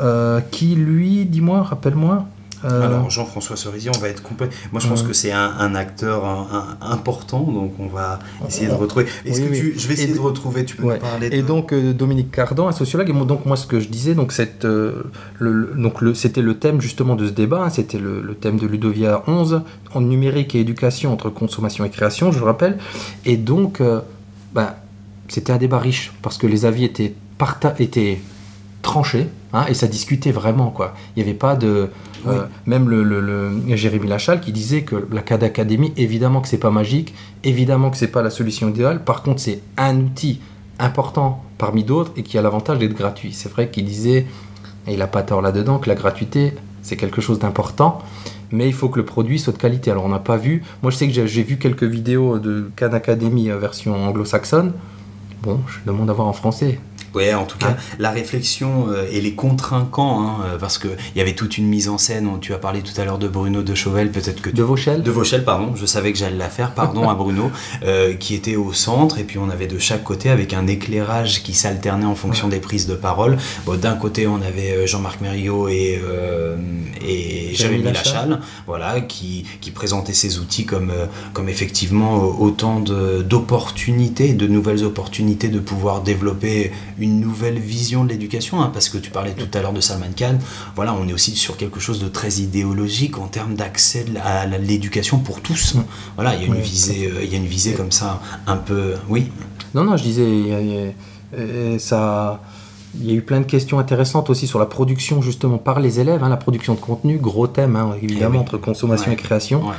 Euh, 0.00 0.40
qui 0.50 0.74
lui, 0.74 1.24
dis-moi, 1.24 1.62
rappelle-moi. 1.62 2.26
Euh, 2.64 2.86
Alors 2.86 3.08
Jean-François 3.10 3.56
Cerisier, 3.56 3.90
on 3.94 3.98
va 4.00 4.08
être 4.08 4.22
complet. 4.22 4.48
Moi 4.72 4.80
je 4.80 4.88
pense 4.88 5.02
Ouais. 5.02 5.08
que 5.08 5.12
c'est 5.14 5.32
un, 5.32 5.52
un 5.58 5.74
acteur 5.74 6.24
un- 6.24 6.76
un- 6.80 6.90
important, 6.90 7.40
donc 7.40 7.72
on 7.78 7.86
va 7.86 8.18
essayer 8.46 8.68
de 8.68 8.74
retrouver. 8.74 9.06
Est-ce 9.24 9.40
Oui, 9.40 9.46
que 9.46 9.52
oui. 9.52 9.58
tu... 9.60 9.78
Je 9.78 9.86
vais 9.88 9.94
essayer 9.94 10.10
Et- 10.10 10.14
de 10.14 10.18
retrouver, 10.20 10.64
tu 10.64 10.76
peux 10.76 10.84
Ouais. 10.84 10.94
nous 10.94 11.00
parler 11.00 11.30
de... 11.30 11.34
Et 11.36 11.42
donc 11.42 11.72
euh, 11.72 11.92
Dominique 11.92 12.30
Cardan, 12.30 12.68
un 12.68 12.72
sociologue. 12.72 13.08
Et 13.08 13.12
moi, 13.12 13.24
donc 13.26 13.46
moi, 13.46 13.56
ce 13.56 13.66
que 13.66 13.80
je 13.80 13.88
disais, 13.88 14.14
donc 14.14 14.32
cette, 14.32 14.64
euh, 14.64 15.04
le, 15.38 15.72
donc 15.76 16.00
le, 16.00 16.14
c'était 16.14 16.42
le 16.42 16.58
thème 16.58 16.80
justement 16.80 17.16
de 17.16 17.26
ce 17.26 17.32
débat. 17.32 17.62
hein, 17.64 17.70
c'était 17.70 17.98
le, 17.98 18.20
le 18.20 18.34
thème 18.34 18.58
de 18.58 18.66
Ludovia 18.66 19.22
11 19.26 19.62
en 19.94 20.00
numérique 20.00 20.54
et 20.54 20.60
éducation 20.60 21.12
entre 21.12 21.30
consommation 21.30 21.84
et 21.84 21.90
création, 21.90 22.30
je 22.32 22.38
le 22.38 22.44
rappelle. 22.44 22.78
Et 23.24 23.36
donc, 23.36 23.80
euh, 23.80 24.00
ben, 24.54 24.74
c'était 25.28 25.52
un 25.52 25.58
débat 25.58 25.78
riche 25.78 26.12
parce 26.22 26.36
que 26.38 26.46
les 26.46 26.64
avis 26.64 26.84
étaient 26.84 27.14
parta- 27.38 27.74
étaient 27.78 28.20
tranchés 28.82 29.28
hein, 29.52 29.64
et 29.68 29.74
ça 29.74 29.86
discutait 29.86 30.32
vraiment 30.32 30.70
quoi. 30.70 30.94
Il 31.16 31.22
n'y 31.22 31.28
avait 31.28 31.38
pas 31.38 31.56
de 31.56 31.90
Oui. 32.26 32.34
euh, 32.34 32.42
même 32.66 32.88
le, 32.88 33.02
le- 33.02 33.20
le- 33.20 33.76
Jérémy 33.76 34.06
Lachal 34.08 34.40
qui 34.40 34.52
disait 34.52 34.82
que 34.82 35.06
la 35.12 35.22
CAD 35.22 35.42
Academy, 35.44 35.92
évidemment 35.96 36.40
que 36.40 36.48
c'est 36.48 36.58
pas 36.58 36.70
magique, 36.70 37.14
évidemment 37.44 37.90
que 37.90 37.96
c'est 37.96 38.08
pas 38.12 38.22
la 38.22 38.30
solution 38.30 38.68
idéale. 38.68 39.02
Par 39.04 39.22
contre, 39.22 39.40
c'est 39.40 39.60
un 39.76 39.96
outil 39.98 40.40
important 40.78 41.42
parmi 41.58 41.84
d'autres 41.84 42.12
et 42.16 42.22
qui 42.22 42.38
a 42.38 42.42
l'avantage 42.42 42.78
d'être 42.78 42.94
gratuit. 42.94 43.32
C'est 43.32 43.50
vrai 43.50 43.68
qu'il 43.70 43.84
disait, 43.84 44.26
et 44.86 44.92
il 44.92 44.98
n'a 44.98 45.06
pas 45.06 45.22
tort 45.22 45.42
là-dedans, 45.42 45.78
que 45.78 45.88
la 45.88 45.94
gratuité 45.94 46.54
c'est 46.82 46.96
quelque 46.96 47.20
chose 47.20 47.38
d'important. 47.38 47.98
Mais 48.52 48.66
il 48.66 48.72
faut 48.72 48.88
que 48.88 48.98
le 48.98 49.04
produit 49.04 49.38
soit 49.38 49.52
de 49.52 49.58
qualité. 49.58 49.90
Alors 49.90 50.06
on 50.06 50.08
n'a 50.08 50.18
pas 50.18 50.36
vu. 50.38 50.62
Moi 50.82 50.90
je 50.90 50.96
sais 50.96 51.06
que 51.06 51.12
j'ai- 51.26 51.42
vu 51.42 51.56
quelques 51.58 51.84
vidéos 51.84 52.38
de 52.38 52.70
Khan 52.76 52.92
Academy 52.92 53.50
euh, 53.50 53.58
version 53.58 53.94
anglo-saxonne. 53.94 54.72
Bon, 55.42 55.60
je 55.68 55.78
demande 55.90 56.10
à 56.10 56.12
voir 56.14 56.26
en 56.26 56.32
français. 56.32 56.80
Ouais, 57.14 57.34
en 57.34 57.44
tout 57.44 57.58
cas, 57.58 57.76
Ah. 57.76 57.82
la 57.98 58.10
réflexion 58.10 58.86
euh, 58.88 59.06
et 59.10 59.20
les 59.20 59.32
contre-inquants, 59.34 60.20
hein, 60.22 60.36
euh, 60.44 60.58
parce 60.58 60.78
qu'il 60.78 60.90
y 61.16 61.20
avait 61.20 61.34
toute 61.34 61.58
une 61.58 61.66
mise 61.66 61.88
en 61.88 61.98
scène, 61.98 62.28
tu 62.40 62.54
as 62.54 62.58
parlé 62.58 62.82
tout 62.82 62.98
à 63.00 63.04
l'heure 63.04 63.18
de 63.18 63.26
Bruno 63.28 63.62
de 63.62 63.74
Chauvel, 63.74 64.10
peut-être 64.12 64.40
que 64.40 64.50
tu 64.50 64.56
De 64.56 64.62
Vauchel 64.62 65.02
De 65.02 65.10
Vauchel, 65.10 65.44
pardon, 65.44 65.74
je 65.74 65.86
savais 65.86 66.12
que 66.12 66.18
j'allais 66.18 66.36
la 66.36 66.48
faire, 66.48 66.72
pardon 66.72 67.08
à 67.08 67.14
Bruno, 67.14 67.50
euh, 67.84 68.14
qui 68.14 68.34
était 68.34 68.56
au 68.56 68.72
centre, 68.72 69.18
et 69.18 69.24
puis 69.24 69.38
on 69.38 69.50
avait 69.50 69.66
de 69.66 69.78
chaque 69.78 70.04
côté 70.04 70.30
avec 70.30 70.52
un 70.54 70.66
éclairage 70.66 71.42
qui 71.42 71.52
s'alternait 71.52 72.06
en 72.06 72.14
fonction 72.14 72.48
des 72.48 72.60
prises 72.60 72.86
de 72.86 72.94
parole. 72.94 73.38
Bon, 73.66 73.76
D'un 73.78 73.96
côté, 73.96 74.26
on 74.26 74.40
avait 74.42 74.86
Jean-Marc 74.86 75.20
Mériot 75.20 75.68
et, 75.68 76.00
euh, 76.04 76.56
et 77.06 77.54
Jérémy 77.54 77.82
Lachal. 77.82 78.30
Lachal, 78.30 78.40
voilà, 78.66 79.00
qui, 79.00 79.44
qui 79.60 79.70
présentaient 79.72 80.12
ces 80.12 80.38
outils 80.38 80.64
comme, 80.64 80.92
comme 81.32 81.48
effectivement 81.48 82.16
autant 82.40 82.78
de- 82.80 83.22
d'opportunités, 83.22 84.32
de, 84.32 84.46
nouvelles 84.46 84.84
opportunités 84.84 85.48
de 85.48 85.58
pouvoir 85.60 86.02
développer 86.02 86.70
une 87.00 87.18
nouvelle 87.20 87.58
vision 87.58 88.04
de 88.04 88.10
l'éducation, 88.10 88.60
hein, 88.60 88.70
parce 88.72 88.88
que 88.88 88.98
tu 88.98 89.10
parlais 89.10 89.32
tout 89.32 89.48
à 89.56 89.62
l'heure 89.62 89.72
de 89.72 89.80
Salman 89.80 90.06
Khan, 90.16 90.38
voilà, 90.76 90.94
on 90.94 91.08
est 91.08 91.12
aussi 91.12 91.34
sur 91.34 91.56
quelque 91.56 91.80
chose 91.80 92.00
de 92.00 92.08
très 92.08 92.34
idéologique 92.34 93.18
en 93.18 93.26
termes 93.26 93.54
d'accès 93.54 94.04
à 94.24 94.46
l'éducation 94.46 95.18
pour 95.18 95.40
tous. 95.40 95.74
Mm. 95.74 95.84
Voilà, 96.16 96.34
il 96.36 96.42
y 96.42 96.44
a 96.44 96.46
une 96.54 96.60
visée, 96.60 97.06
euh, 97.06 97.24
il 97.24 97.30
y 97.30 97.34
a 97.34 97.38
une 97.38 97.46
visée 97.46 97.72
comme 97.72 97.90
ça, 97.92 98.20
un 98.46 98.56
peu, 98.56 98.94
oui. 99.08 99.30
Non, 99.74 99.84
non, 99.84 99.96
je 99.96 100.02
disais, 100.02 100.22
il 100.28 100.46
y 100.48 100.52
a- 100.54 100.60
il 100.60 100.74
y 100.74 100.78
a- 100.78 100.92
euh, 101.38 101.78
ça, 101.78 102.42
il 102.98 103.06
y 103.08 103.12
a 103.12 103.14
eu 103.14 103.22
plein 103.22 103.38
de 103.40 103.44
questions 103.46 103.78
intéressantes 103.78 104.30
aussi 104.30 104.46
sur 104.46 104.58
la 104.58 104.66
production 104.66 105.22
justement 105.22 105.58
par 105.58 105.78
les 105.80 106.00
élèves, 106.00 106.22
hein, 106.24 106.28
la 106.28 106.36
production 106.36 106.74
de 106.74 106.80
contenu, 106.80 107.18
gros 107.18 107.46
thème 107.46 107.76
hein, 107.76 107.94
évidemment 108.02 108.34
Eh 108.34 108.38
oui. 108.38 108.42
entre 108.42 108.56
consommation 108.58 109.08
Ouais. 109.08 109.14
et 109.14 109.16
création. 109.16 109.62
Ouais. 109.68 109.74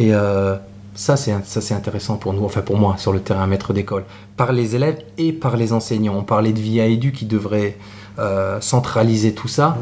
Et 0.00 0.12
euh, 0.12 0.56
ça, 0.96 1.16
c'est 1.16 1.32
ça, 1.44 1.60
c'est 1.60 1.74
intéressant 1.74 2.16
pour 2.16 2.32
nous, 2.32 2.44
enfin 2.44 2.62
pour 2.62 2.76
moi, 2.78 2.96
sur 2.98 3.12
le 3.12 3.20
terrain 3.20 3.46
maître 3.46 3.72
d'école, 3.72 4.04
par 4.36 4.52
les 4.52 4.74
élèves 4.74 4.98
et 5.18 5.32
par 5.32 5.56
les 5.56 5.72
enseignants. 5.72 6.16
On 6.16 6.24
parlait 6.24 6.52
de 6.52 6.58
VIA 6.58 6.86
Edu 6.86 7.12
qui 7.12 7.26
devrait 7.26 7.76
euh, 8.18 8.60
centraliser 8.60 9.32
tout 9.34 9.46
ça. 9.48 9.76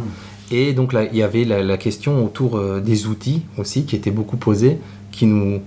Et 0.50 0.72
donc 0.74 0.92
là, 0.92 1.04
il 1.04 1.16
y 1.16 1.22
avait 1.22 1.44
la, 1.44 1.62
la 1.62 1.78
question 1.78 2.22
autour 2.24 2.58
euh, 2.58 2.80
des 2.80 3.06
outils 3.06 3.42
aussi 3.56 3.84
qui 3.84 3.96
était 3.96 4.10
beaucoup 4.10 4.36
posée, 4.36 4.78
qui 5.12 5.24
nous, 5.26 5.62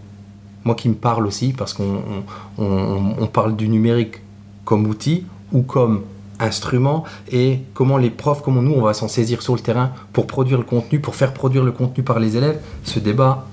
moi 0.63 0.75
qui 0.75 0.87
me 0.89 0.93
parle 0.95 1.25
aussi, 1.25 1.53
parce 1.53 1.73
qu'on 1.73 2.01
on, 2.57 2.63
on- 2.63 3.15
on 3.19 3.27
parle 3.27 3.55
du 3.55 3.67
numérique 3.69 4.21
comme 4.65 4.85
outil 4.85 5.25
ou 5.53 5.61
comme 5.63 6.03
instrument 6.39 7.03
et 7.31 7.61
comment 7.73 7.97
les 7.97 8.11
profs, 8.11 8.43
comment 8.43 8.61
nous 8.61 8.73
on 8.73 8.81
va 8.81 8.93
s'en 8.93 9.07
saisir 9.07 9.41
sur 9.41 9.55
le 9.55 9.61
terrain 9.61 9.91
pour 10.13 10.27
produire 10.27 10.57
le 10.59 10.63
contenu, 10.65 10.99
pour 10.99 11.15
faire 11.15 11.33
produire 11.33 11.63
le 11.63 11.71
contenu 11.71 12.03
par 12.03 12.19
les 12.19 12.35
élèves. 12.37 12.59
Ce 12.83 12.99
débat 12.99 13.47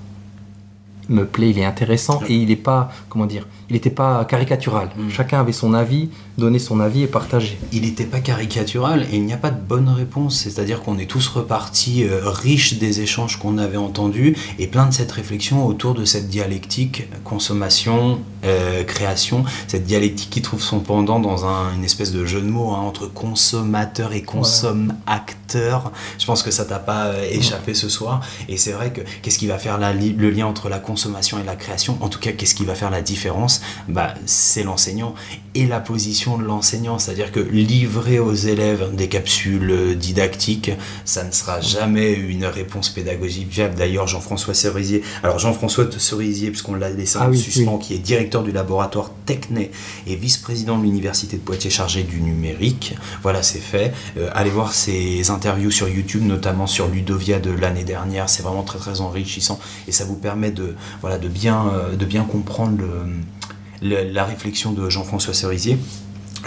me 1.09 1.25
plaît, 1.25 1.49
il 1.51 1.59
est 1.59 1.65
intéressant 1.65 2.21
et 2.27 2.33
il 2.33 2.49
n'est 2.49 2.55
pas, 2.55 2.91
comment 3.09 3.25
dire, 3.25 3.47
il 3.69 3.73
n'était 3.73 3.89
pas 3.89 4.23
caricatural. 4.25 4.89
Mm. 4.97 5.09
Chacun 5.09 5.39
avait 5.39 5.51
son 5.51 5.73
avis, 5.73 6.09
donnait 6.37 6.59
son 6.59 6.79
avis 6.79 7.03
et 7.03 7.07
partageait. 7.07 7.57
Il 7.71 7.81
n'était 7.81 8.05
pas 8.05 8.19
caricatural 8.19 9.03
et 9.11 9.15
il 9.15 9.25
n'y 9.25 9.33
a 9.33 9.37
pas 9.37 9.51
de 9.51 9.59
bonne 9.61 9.89
réponse, 9.89 10.35
c'est-à-dire 10.37 10.81
qu'on 10.81 10.97
est 10.97 11.05
tous 11.09 11.27
repartis 11.27 12.03
euh, 12.03 12.21
riches 12.25 12.77
des 12.79 13.01
échanges 13.01 13.37
qu'on 13.39 13.57
avait 13.57 13.77
entendus 13.77 14.35
et 14.59 14.67
plein 14.67 14.85
de 14.87 14.93
cette 14.93 15.11
réflexion 15.11 15.65
autour 15.65 15.93
de 15.93 16.05
cette 16.05 16.27
dialectique 16.29 17.07
consommation, 17.23 18.19
euh, 18.43 18.83
création, 18.83 19.43
cette 19.67 19.85
dialectique 19.85 20.29
qui 20.29 20.41
trouve 20.41 20.61
son 20.61 20.79
pendant 20.79 21.19
dans 21.19 21.45
un- 21.45 21.73
une 21.75 21.83
espèce 21.83 22.11
de 22.11 22.25
jeu 22.25 22.41
de 22.41 22.47
mots 22.49 22.71
hein, 22.73 22.79
entre 22.81 23.07
consommateur 23.07 24.13
et 24.13 24.21
consomme-acteur. 24.23 25.91
Je 26.19 26.25
pense 26.25 26.43
que 26.43 26.51
ça 26.51 26.65
t'a 26.65 26.79
pas 26.79 27.05
euh, 27.07 27.23
échappé 27.31 27.73
ce 27.73 27.89
soir 27.89 28.21
et 28.49 28.57
c'est 28.57 28.71
vrai 28.71 28.91
que 28.91 29.01
qu'est-ce 29.21 29.37
qui 29.39 29.47
va 29.47 29.57
faire 29.57 29.77
la 29.77 29.93
le 29.93 30.29
lien 30.29 30.45
entre 30.45 30.69
la 30.69 30.79
consommation 30.79 30.94
et 30.95 31.43
la 31.45 31.55
création. 31.55 31.97
En 32.01 32.09
tout 32.09 32.19
cas, 32.19 32.31
qu'est-ce 32.31 32.55
qui 32.55 32.65
va 32.65 32.75
faire 32.75 32.89
la 32.89 33.01
différence? 33.01 33.61
Bah, 33.87 34.13
C'est 34.25 34.63
l'enseignant 34.63 35.13
et 35.53 35.65
la 35.65 35.79
position 35.79 36.37
de 36.37 36.43
l'enseignant, 36.43 36.99
c'est-à-dire 36.99 37.31
que 37.31 37.39
livrer 37.39 38.19
aux 38.19 38.33
élèves 38.33 38.93
des 38.93 39.07
capsules 39.07 39.71
euh, 39.71 39.95
didactiques, 39.95 40.71
ça 41.05 41.23
ne 41.23 41.31
sera 41.31 41.61
jamais 41.61 42.11
une 42.11 42.45
réponse 42.45 42.89
pédagogique 42.89 43.49
viable. 43.49 43.75
D'ailleurs, 43.75 44.05
Jean-François 44.05 44.53
Cerisier, 44.53 45.01
alors 45.23 45.39
Jean-François 45.39 45.87
Cerisier, 45.97 46.49
puisqu'on 46.49 46.75
l'a 46.75 46.89
laissé 46.89 47.17
Ah 47.21 47.27
en 47.27 47.29
oui, 47.29 47.37
suspens, 47.37 47.77
qui 47.77 47.93
est 47.93 47.99
directeur 47.99 48.43
du 48.43 48.51
laboratoire 48.51 49.11
Techné 49.25 49.71
et 50.05 50.15
vice-président 50.15 50.77
de 50.77 50.83
l'université 50.83 51.37
de 51.37 51.41
Poitiers 51.41 51.71
chargé 51.71 52.03
du 52.03 52.21
numérique, 52.21 52.95
voilà, 53.23 53.41
c'est 53.41 53.59
fait. 53.59 53.93
Euh, 54.17 54.29
allez 54.33 54.51
voir 54.51 54.73
ses 54.73 55.31
interviews 55.31 55.71
sur 55.71 55.87
YouTube, 55.87 56.21
notamment 56.23 56.67
sur 56.67 56.87
Ludovia 56.87 57.39
de 57.39 57.49
l'année 57.49 57.85
dernière, 57.85 58.29
c'est 58.29 58.43
vraiment 58.43 58.63
très 58.63 58.77
très 58.77 59.01
enrichissant 59.01 59.59
et 59.87 59.91
ça 59.91 60.05
vous 60.05 60.15
permet 60.15 60.51
de, 60.51 60.75
voilà, 61.01 61.17
de, 61.17 61.27
bien, 61.27 61.67
euh, 61.73 61.95
de 61.95 62.05
bien 62.05 62.23
comprendre 62.23 62.77
le- 62.79 63.87
le- 63.89 64.11
la 64.11 64.25
réflexion 64.25 64.71
de 64.71 64.89
Jean-François 64.89 65.33
Cerisier. 65.33 65.77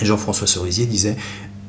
Jean-François 0.00 0.46
Cerisier 0.46 0.86
disait, 0.86 1.16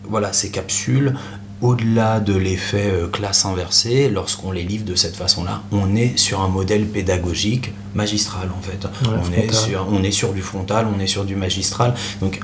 voilà, 0.07 0.33
ces 0.33 0.49
capsules, 0.51 1.15
au-delà 1.61 2.19
de 2.21 2.33
l'effet 2.35 2.89
euh, 2.89 3.07
classe 3.07 3.45
inversée, 3.45 4.09
lorsqu'on 4.09 4.51
les 4.51 4.63
livre 4.63 4.85
de 4.85 4.95
cette 4.95 5.15
façon-là, 5.17 5.61
on 5.71 5.95
est 5.95 6.17
sur 6.17 6.39
un 6.41 6.47
modèle 6.47 6.85
pédagogique 6.88 7.73
magistral 7.95 8.49
en 8.57 8.61
fait. 8.61 8.88
on, 9.09 9.31
est 9.33 9.47
sur, 9.53 9.88
on 9.91 10.01
est 10.03 10.11
sur 10.11 10.31
du 10.33 10.41
frontal, 10.41 10.88
on 10.95 10.99
est 11.01 11.07
sur 11.07 11.25
du 11.25 11.35
magistral. 11.35 11.93
Donc 12.21 12.39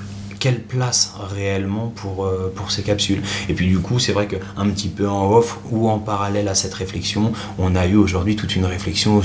quelle 0.45 0.61
place 0.61 1.15
réellement 1.33 1.91
pour, 1.95 2.25
euh, 2.25 2.53
pour 2.55 2.69
ces 2.69 2.83
capsules. 2.83 3.23
Et 3.49 3.55
puis 3.55 3.67
du 3.67 3.79
coup, 3.79 3.97
c'est 3.97 4.11
vrai 4.11 4.27
qu'un 4.27 4.69
petit 4.69 4.89
peu 4.89 5.09
en 5.09 5.31
off 5.31 5.57
ou 5.71 5.89
en 5.89 5.97
parallèle 5.97 6.47
à 6.49 6.53
cette 6.53 6.75
réflexion, 6.75 7.33
on 7.57 7.75
a 7.75 7.87
eu 7.87 7.95
aujourd'hui 7.95 8.35
toute 8.35 8.55
une 8.55 8.65
réflexion 8.65 9.19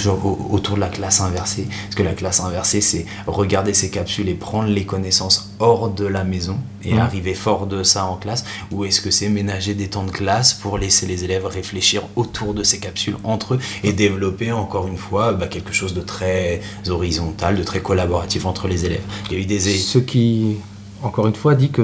autour 0.50 0.76
de 0.76 0.80
la 0.80 0.88
classe 0.88 1.20
inversée. 1.20 1.68
Parce 1.84 1.94
que 1.94 2.02
la 2.02 2.14
classe 2.14 2.40
inversée, 2.40 2.80
c'est 2.80 3.04
regarder 3.26 3.74
ces 3.74 3.90
capsules 3.90 4.30
et 4.30 4.34
prendre 4.34 4.70
les 4.70 4.86
connaissances 4.86 5.50
hors 5.58 5.90
de 5.90 6.06
la 6.06 6.24
maison 6.24 6.56
et 6.82 6.98
arriver 6.98 7.34
fort 7.34 7.66
de 7.66 7.82
ça 7.82 8.06
en 8.06 8.16
classe. 8.16 8.46
Ou 8.70 8.86
est-ce 8.86 9.02
que 9.02 9.10
c'est 9.10 9.28
ménager 9.28 9.74
des 9.74 9.88
temps 9.88 10.04
de 10.04 10.10
classe 10.10 10.54
pour 10.54 10.78
laisser 10.78 11.04
les 11.04 11.24
élèves 11.24 11.44
réfléchir 11.44 12.00
autour 12.16 12.54
de 12.54 12.62
ces 12.62 12.78
capsules 12.78 13.18
entre 13.24 13.56
eux 13.56 13.58
et 13.84 13.92
développer 13.92 14.52
encore 14.52 14.88
une 14.88 14.96
fois 14.96 15.34
bah, 15.34 15.48
quelque 15.48 15.74
chose 15.74 15.92
de 15.92 16.00
très 16.00 16.62
horizontal, 16.88 17.56
de 17.56 17.62
très 17.62 17.82
collaboratif 17.82 18.46
entre 18.46 18.68
les 18.68 18.86
élèves. 18.86 19.04
Il 19.30 19.36
y 19.36 19.36
a 19.36 19.42
eu 19.42 19.44
des... 19.44 19.60
Ce 19.60 19.98
qui 19.98 20.56
encore 21.02 21.26
une 21.26 21.34
fois, 21.34 21.54
dit 21.54 21.70
que 21.70 21.82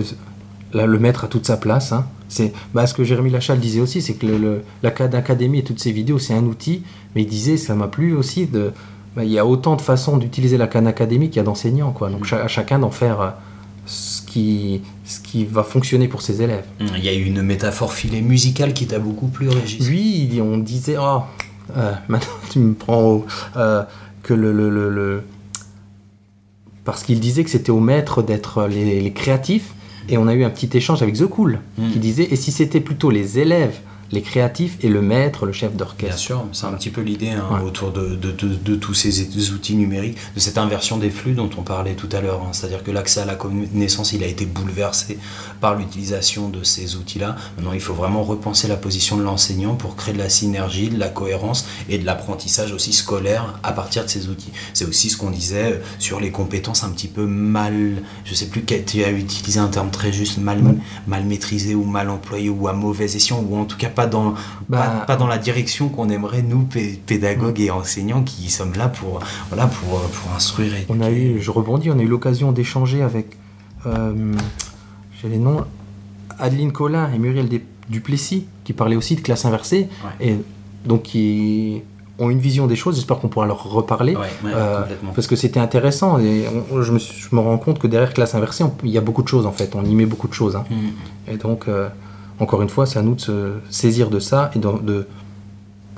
le 0.72 0.98
maître 0.98 1.24
a 1.24 1.28
toute 1.28 1.46
sa 1.46 1.56
place. 1.56 1.92
Hein. 1.92 2.06
C'est 2.28 2.52
bah, 2.74 2.86
ce 2.86 2.94
que 2.94 3.04
Jérémy 3.04 3.30
Lachal 3.30 3.60
disait 3.60 3.80
aussi, 3.80 4.02
c'est 4.02 4.14
que 4.14 4.26
le, 4.26 4.62
la 4.82 4.90
et 4.90 5.62
toutes 5.62 5.78
ses 5.78 5.92
vidéos, 5.92 6.18
c'est 6.18 6.34
un 6.34 6.44
outil, 6.44 6.82
mais 7.14 7.22
il 7.22 7.28
disait, 7.28 7.56
ça 7.56 7.74
m'a 7.74 7.88
plu 7.88 8.14
aussi, 8.14 8.46
de, 8.46 8.72
bah, 9.14 9.24
il 9.24 9.30
y 9.30 9.38
a 9.38 9.46
autant 9.46 9.76
de 9.76 9.80
façons 9.80 10.16
d'utiliser 10.16 10.56
la 10.56 10.66
canne 10.66 10.86
académique 10.86 11.30
qu'il 11.30 11.38
y 11.38 11.40
a 11.40 11.44
d'enseignants. 11.44 11.92
Quoi. 11.92 12.10
Donc 12.10 12.30
à 12.32 12.48
chacun 12.48 12.78
d'en 12.78 12.90
faire 12.90 13.20
euh, 13.20 13.30
ce 13.86 14.22
qui, 14.22 14.82
ce 15.04 15.20
qui 15.20 15.44
va 15.44 15.62
fonctionner 15.62 16.08
pour 16.08 16.22
ses 16.22 16.42
élèves. 16.42 16.64
Il 16.80 17.04
y 17.04 17.08
a 17.08 17.14
eu 17.14 17.24
une 17.24 17.42
métaphore 17.42 17.92
filée 17.92 18.22
musicale 18.22 18.72
qui 18.72 18.86
t'a 18.86 18.98
beaucoup 18.98 19.28
plu, 19.28 19.48
Régis 19.48 19.88
Oui, 19.88 20.40
on 20.42 20.58
disait, 20.58 20.96
oh, 20.98 21.20
euh, 21.76 21.92
maintenant 22.08 22.32
tu 22.50 22.58
me 22.58 22.74
prends 22.74 23.24
euh, 23.56 23.84
que 24.22 24.34
le, 24.34 24.52
le, 24.52 24.68
le 24.68 25.22
parce 26.86 27.02
qu'il 27.02 27.20
disait 27.20 27.44
que 27.44 27.50
c'était 27.50 27.72
au 27.72 27.80
maître 27.80 28.22
d'être 28.22 28.66
les, 28.66 29.12
créatifs. 29.12 29.74
Et 30.08 30.16
on 30.16 30.28
a 30.28 30.34
eu 30.34 30.44
un 30.44 30.50
petit 30.50 30.74
échange 30.74 31.02
avec 31.02 31.16
The 31.16 31.26
Cool, 31.26 31.58
hmm. 31.76 31.90
qui 31.90 31.98
disait, 31.98 32.28
et 32.30 32.36
si 32.36 32.52
c'était 32.52 32.80
plutôt 32.80 33.10
les 33.10 33.40
élèves 33.40 33.80
les 34.12 34.22
créatifs 34.22 34.76
et 34.82 34.88
le 34.88 35.02
maître, 35.02 35.46
le 35.46 35.52
chef 35.52 35.74
d'orchestre. 35.74 36.06
Bien 36.06 36.16
sûr, 36.16 36.44
c'est 36.52 36.66
un 36.66 36.72
petit 36.72 36.90
peu 36.90 37.00
l'idée 37.00 37.30
hein, 37.30 37.62
autour 37.64 37.92
de, 37.92 38.14
de, 38.14 38.30
de, 38.30 38.74
tous 38.76 38.94
ces 38.94 39.50
outils 39.52 39.74
numériques, 39.74 40.18
de 40.34 40.40
cette 40.40 40.58
inversion 40.58 40.98
des 40.98 41.10
flux 41.10 41.32
dont 41.32 41.50
on 41.56 41.62
parlait 41.62 41.94
tout 41.94 42.08
à 42.12 42.20
l'heure. 42.20 42.42
Hein. 42.42 42.50
C'est-à-dire 42.52 42.82
que 42.82 42.90
l'accès 42.90 43.20
à 43.20 43.24
la 43.24 43.34
connaissance, 43.34 44.12
il 44.12 44.22
a 44.22 44.26
été 44.26 44.46
bouleversé 44.46 45.18
par 45.60 45.76
l'utilisation 45.76 46.48
de 46.48 46.62
ces 46.62 46.96
outils-là. 46.96 47.36
Maintenant, 47.56 47.72
il 47.72 47.80
faut 47.80 47.94
vraiment 47.94 48.22
repenser 48.22 48.68
la 48.68 48.76
position 48.76 49.16
de 49.16 49.22
l'enseignant 49.22 49.74
pour 49.74 49.96
créer 49.96 50.14
de 50.14 50.18
la 50.18 50.28
synergie, 50.28 50.88
de 50.88 50.98
la 50.98 51.08
cohérence 51.08 51.66
et 51.88 51.98
de 51.98 52.06
l'apprentissage 52.06 52.72
aussi 52.72 52.92
scolaire 52.92 53.58
à 53.62 53.72
partir 53.72 54.04
de 54.04 54.08
ces 54.08 54.28
outils. 54.28 54.52
C'est 54.74 54.84
aussi 54.84 55.10
ce 55.10 55.16
qu'on 55.16 55.30
disait 55.30 55.72
euh, 55.72 55.78
sur 55.98 56.20
les 56.20 56.30
compétences 56.30 56.84
un 56.84 56.90
petit 56.90 57.08
peu 57.08 57.26
mal, 57.26 58.02
je 58.24 58.34
sais 58.34 58.46
plus, 58.46 58.64
tu 58.64 59.04
as 59.04 59.10
utilisé 59.10 59.58
un 59.58 59.68
terme 59.68 59.90
très 59.90 60.12
juste, 60.12 60.38
mal, 60.38 60.62
mal 61.06 61.24
maîtrisé 61.24 61.74
ou 61.74 61.84
mal 61.84 62.10
employé 62.10 62.48
ou 62.48 62.68
à 62.68 62.72
mauvais 62.72 63.04
escient 63.04 63.40
ou 63.40 63.56
en 63.56 63.64
tout 63.64 63.76
cas 63.76 63.88
pas 63.96 64.06
dans, 64.06 64.34
bah, 64.68 65.04
pas, 65.06 65.16
dans 65.16 65.26
la 65.26 65.38
direction 65.38 65.88
qu'on 65.88 66.08
aimerait, 66.08 66.42
nous, 66.42 66.68
pédagogues 67.06 67.60
et 67.60 67.70
enseignants, 67.70 68.22
qui 68.22 68.48
sommes 68.50 68.74
là 68.74 68.88
pour, 68.88 69.18
voilà, 69.48 69.66
pour, 69.66 70.00
pour 70.00 70.32
instruire. 70.36 70.74
Et 70.74 70.86
on 70.88 71.00
a 71.00 71.10
eu, 71.10 71.40
je 71.40 71.50
rebondis, 71.50 71.90
on 71.90 71.98
a 71.98 72.02
eu 72.02 72.06
l'occasion 72.06 72.52
d'échanger 72.52 73.02
avec, 73.02 73.36
euh, 73.86 74.34
j'ai 75.20 75.28
les 75.28 75.38
noms, 75.38 75.64
Adeline 76.38 76.70
Collin 76.70 77.10
et 77.12 77.18
Muriel 77.18 77.48
Duplessis, 77.88 78.46
qui 78.62 78.72
parlaient 78.74 78.96
aussi 78.96 79.16
de 79.16 79.22
classe 79.22 79.44
inversée, 79.46 79.88
et 80.20 80.36
donc 80.84 81.02
qui 81.04 81.82
ont 82.18 82.30
une 82.30 82.38
vision 82.38 82.66
des 82.66 82.76
choses. 82.76 82.96
J'espère 82.96 83.18
qu'on 83.18 83.28
pourra 83.28 83.46
leur 83.46 83.64
reparler. 83.64 84.16
Euh, 84.44 84.82
parce 85.14 85.26
que 85.26 85.36
c'était 85.36 85.60
intéressant. 85.60 86.18
Et 86.18 86.44
je, 86.70 86.92
me 86.92 86.98
je, 86.98 87.28
me 87.32 87.40
rends 87.40 87.58
compte 87.58 87.78
que 87.78 87.86
derrière 87.86 88.12
classe 88.12 88.34
inversée, 88.34 88.64
il 88.84 88.90
y 88.90 88.98
a 88.98 89.00
beaucoup 89.00 89.22
de 89.22 89.28
choses 89.28 89.46
en 89.46 89.52
fait. 89.52 89.74
On 89.74 89.84
y 89.84 89.94
met 89.94 90.06
beaucoup 90.06 90.28
de 90.28 90.34
choses. 90.34 90.56
Hein. 90.56 90.64
Mm. 90.70 91.32
Et 91.32 91.36
donc, 91.36 91.68
euh, 91.68 91.88
encore 92.38 92.62
une 92.62 92.68
fois, 92.68 92.86
c'est 92.86 92.98
à 92.98 93.02
nous 93.02 93.14
de 93.14 93.20
se 93.20 93.52
saisir 93.70 94.10
de 94.10 94.18
ça 94.18 94.50
et 94.54 94.58
de, 94.58 95.06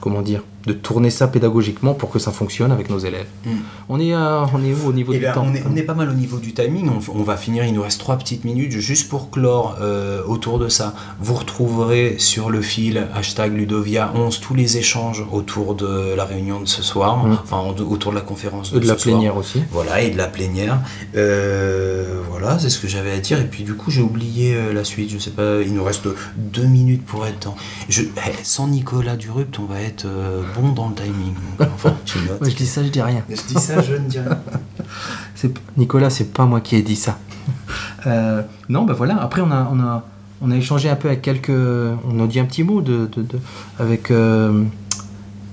comment 0.01 0.23
dire, 0.23 0.43
de 0.67 0.73
tourner 0.73 1.11
ça 1.11 1.29
pédagogiquement 1.29 1.95
pour 1.95 2.11
que 2.11 2.19
ça 2.19 2.33
fonctionne 2.33 2.73
avec 2.73 2.91
nos 2.91 2.99
élèves. 2.99 3.27
Mm. 3.45 3.51
On, 3.89 4.01
est 4.01 4.15
on 4.15 4.65
est 4.65 4.75
où 4.75 4.89
au 4.89 4.93
niveau 4.93 5.13
eh 5.15 5.19
du 5.19 5.25
temps 5.33 5.47
on 5.47 5.55
est, 5.55 5.63
on 5.71 5.77
est, 5.77 5.83
pas 5.83 5.95
mal 5.95 6.11
au 6.11 6.15
niveau 6.15 6.39
du 6.39 6.53
timing. 6.53 6.91
On, 7.15 7.23
va 7.23 7.37
finir, 7.37 7.65
il 7.65 7.73
nous 7.73 7.83
reste 7.83 8.01
trois 8.01 8.17
petites 8.17 8.45
minutes 8.45 8.73
juste 8.73 9.09
pour 9.09 9.31
clore 9.31 9.77
euh, 9.81 10.23
autour 10.27 10.59
de 10.59 10.69
ça. 10.69 10.95
Vous 11.21 11.35
retrouverez 11.35 12.17
sur 12.19 12.51
le 12.51 12.61
fil 12.61 13.07
hashtag 13.15 13.57
Ludovia11 13.57 14.41
tous 14.41 14.55
les 14.55 14.77
échanges 14.77 15.25
autour 15.33 15.75
de 15.75 16.15
la 16.17 16.25
réunion 16.25 16.61
de 16.61 16.67
ce 16.67 16.83
soir, 16.83 17.25
mm. 17.25 17.39
enfin 17.43 17.63
autour 17.89 18.13
de 18.13 18.17
la 18.17 18.23
conférence 18.23 18.73
de, 18.73 18.79
de 18.79 18.87
la 18.87 18.97
plénière 18.97 19.37
aussi. 19.37 19.63
Voilà, 19.71 20.03
et 20.03 20.11
de 20.11 20.17
la 20.17 20.27
plénière. 20.27 20.81
Euh, 21.17 22.21
voilà, 22.29 22.59
c'est 22.59 22.71
ce 22.71 22.79
que 22.79 22.89
j'avais 22.89 23.13
à 23.13 23.19
dire. 23.19 23.41
Et 23.41 23.47
puis 23.47 23.65
du 23.65 23.75
coup, 23.75 23.91
j'ai 23.91 24.03
oublié 24.03 24.55
euh, 24.55 24.73
la 24.73 24.85
suite. 24.85 25.11
Je 25.11 25.19
sais 25.19 25.31
pas, 25.31 25.61
il 25.63 25.73
nous 25.73 25.85
reste 25.85 26.09
deux 26.37 26.67
minutes 26.67 27.05
pour 27.05 27.27
être. 27.27 27.53
Je, 27.89 28.03
eh, 28.03 28.33
sans 28.43 28.69
Nicolas 28.69 29.17
Durupt, 29.17 29.59
on 29.59 29.65
va 29.65 29.81
être 29.81 30.07
bon 30.55 30.73
dans 30.73 30.89
le 30.89 30.95
timing. 30.95 31.35
Enfin, 31.61 31.95
tu 32.05 32.19
je 32.43 32.55
dis 32.55 32.67
ça, 32.67 32.83
je 32.83 32.89
dis 32.89 33.03
rien. 33.03 33.23
Je 33.29 33.43
dis 33.47 33.61
ça, 33.61 33.81
je 33.81 33.95
ne 33.95 34.09
dis 34.09 34.19
rien. 34.19 34.39
Nicolas, 35.77 36.11
c'est 36.11 36.33
pas 36.33 36.45
moi 36.45 36.61
qui 36.61 36.77
ai 36.77 36.83
dit 36.83 36.97
ça. 36.97 37.19
Euh, 38.07 38.43
non, 38.69 38.85
ben 38.85 38.95
voilà. 38.95 39.21
Après, 39.21 39.41
on 39.41 39.51
a, 39.51 39.69
on 39.73 39.81
a, 39.81 40.05
on 40.41 40.51
a 40.51 40.57
échangé 40.57 40.89
un 40.89 40.97
peu 40.97 41.09
avec 41.09 41.23
quelques. 41.23 41.51
On 41.51 42.23
a 42.23 42.27
dit 42.27 42.41
un 42.41 42.45
petit 42.45 42.63
mot 42.63 42.81
de, 42.81 43.07
de, 43.07 43.25
avec. 43.79 44.11
Euh, 44.11 44.65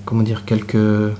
comment 0.04 0.22
dire 0.22 0.44
Quelques 0.44 0.74
euh, 0.76 1.12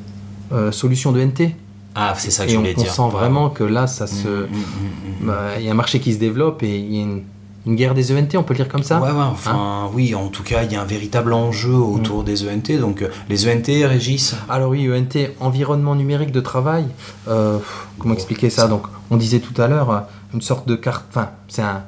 solutions 0.70 1.12
de 1.12 1.22
NT. 1.22 1.54
Ah, 1.94 2.14
c'est 2.16 2.30
ça 2.30 2.44
que 2.44 2.52
je 2.52 2.56
voulais 2.56 2.74
on, 2.76 2.82
dire. 2.82 2.92
On 2.98 3.08
sent 3.08 3.16
vraiment 3.16 3.50
que 3.50 3.64
là, 3.64 3.86
ça 3.86 4.06
se. 4.06 4.28
Mm, 4.28 4.42
mm, 4.42 5.22
mm, 5.22 5.26
bah, 5.26 5.42
il 5.58 5.64
y 5.64 5.68
a 5.68 5.72
un 5.72 5.74
marché 5.74 6.00
qui 6.00 6.12
se 6.12 6.18
développe 6.18 6.62
et 6.62 6.78
il 6.78 6.94
y 6.94 6.98
a 6.98 7.02
une 7.02 7.22
une 7.66 7.74
guerre 7.74 7.94
des 7.94 8.12
ENT, 8.12 8.36
on 8.36 8.44
peut 8.44 8.54
le 8.54 8.58
dire 8.58 8.68
comme 8.68 8.84
ça 8.84 9.00
Ouais, 9.00 9.10
ouais 9.10 9.16
enfin, 9.18 9.54
hein 9.54 9.90
oui, 9.92 10.14
en 10.14 10.28
tout 10.28 10.44
cas, 10.44 10.62
il 10.62 10.72
y 10.72 10.76
a 10.76 10.80
un 10.80 10.84
véritable 10.84 11.32
enjeu 11.32 11.74
autour 11.74 12.22
mm. 12.22 12.24
des 12.24 12.48
ENT. 12.48 12.80
Donc, 12.80 13.02
euh, 13.02 13.08
les 13.28 13.48
ENT 13.48 13.88
régissent 13.88 14.36
Alors, 14.48 14.70
oui, 14.70 14.88
ENT, 14.88 15.30
environnement 15.40 15.96
numérique 15.96 16.30
de 16.30 16.40
travail. 16.40 16.86
Euh, 17.26 17.58
comment 17.98 18.14
expliquer 18.14 18.50
ça 18.50 18.68
Donc, 18.68 18.82
on 19.10 19.16
disait 19.16 19.40
tout 19.40 19.60
à 19.60 19.66
l'heure, 19.66 19.90
euh, 19.90 19.98
une 20.32 20.42
sorte 20.42 20.68
de 20.68 20.76
carte. 20.76 21.06
Enfin, 21.10 21.30
c'est 21.48 21.62
un, 21.62 21.82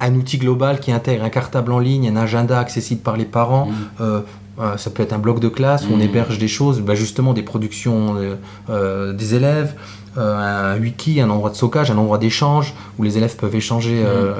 un, 0.00 0.14
outil 0.14 0.36
global 0.36 0.80
qui 0.80 0.92
intègre 0.92 1.24
un 1.24 1.30
cartable 1.30 1.72
en 1.72 1.78
ligne, 1.78 2.06
un 2.08 2.16
agenda 2.16 2.58
accessible 2.58 3.00
par 3.00 3.16
les 3.16 3.24
parents. 3.24 3.68
Mm. 3.98 4.20
ça 4.76 4.90
peut 4.90 5.02
être 5.02 5.14
un 5.14 5.18
bloc 5.18 5.40
de 5.40 5.48
classe 5.48 5.86
où 5.88 5.94
on 5.94 5.96
mm. 5.96 6.02
héberge 6.02 6.38
des 6.38 6.48
choses, 6.48 6.82
bah, 6.82 6.94
justement 6.94 7.32
des 7.32 7.42
productions 7.42 8.16
des 8.68 9.34
élèves, 9.34 9.74
un 10.16 10.78
wiki, 10.78 11.20
un 11.20 11.30
endroit 11.30 11.50
de 11.50 11.56
stockage, 11.56 11.90
un 11.90 11.98
endroit 11.98 12.18
d'échange 12.18 12.74
où 12.98 13.02
les 13.02 13.16
élèves 13.16 13.36
peuvent 13.36 13.54
échanger 13.54 14.02
euh, 14.04 14.34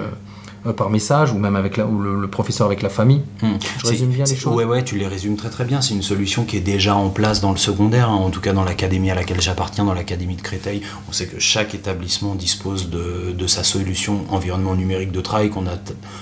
par 0.73 0.91
message 0.91 1.33
ou 1.33 1.39
même 1.39 1.57
avec 1.57 1.77
le, 1.77 2.27
professeur 2.29 2.67
avec 2.67 2.83
la 2.83 2.89
famille. 2.89 3.23
Hmm. 3.43 3.55
Je 3.79 3.87
résume 3.87 4.11
bien 4.11 4.25
les 4.25 4.37
choses. 4.37 4.55
Ouais, 4.55 4.65
ouais, 4.65 4.83
tu 4.83 4.97
les 4.97 5.07
résumes 5.07 5.37
très 5.37 5.51
très 5.51 5.65
bien. 5.65 5.81
C'est 5.81 5.95
une 5.95 6.03
solution 6.03 6.45
qui 6.45 6.57
est 6.57 6.61
déjà 6.61 6.97
en 6.97 7.11
place 7.11 7.41
dans 7.41 7.53
le 7.53 7.59
secondaire, 7.59 8.09
hein. 8.09 8.15
en 8.15 8.31
tout 8.31 8.41
cas 8.41 8.53
dans 8.53 8.65
l'académie 8.65 9.11
à 9.11 9.15
laquelle 9.15 9.41
j'appartiens, 9.41 9.85
dans 9.85 9.95
l'académie 9.95 10.37
de 10.37 10.43
Créteil. 10.43 10.83
On 11.09 11.13
sait 11.13 11.27
que 11.27 11.39
chaque 11.39 11.75
établissement 11.75 12.35
dispose 12.35 12.91
de, 12.91 13.35
de 13.37 13.47
sa 13.47 13.63
solution 13.63 14.25
environnement 14.31 14.75
numérique 14.75 15.13
de 15.13 15.21
travail 15.21 15.51
qu'on 15.51 15.65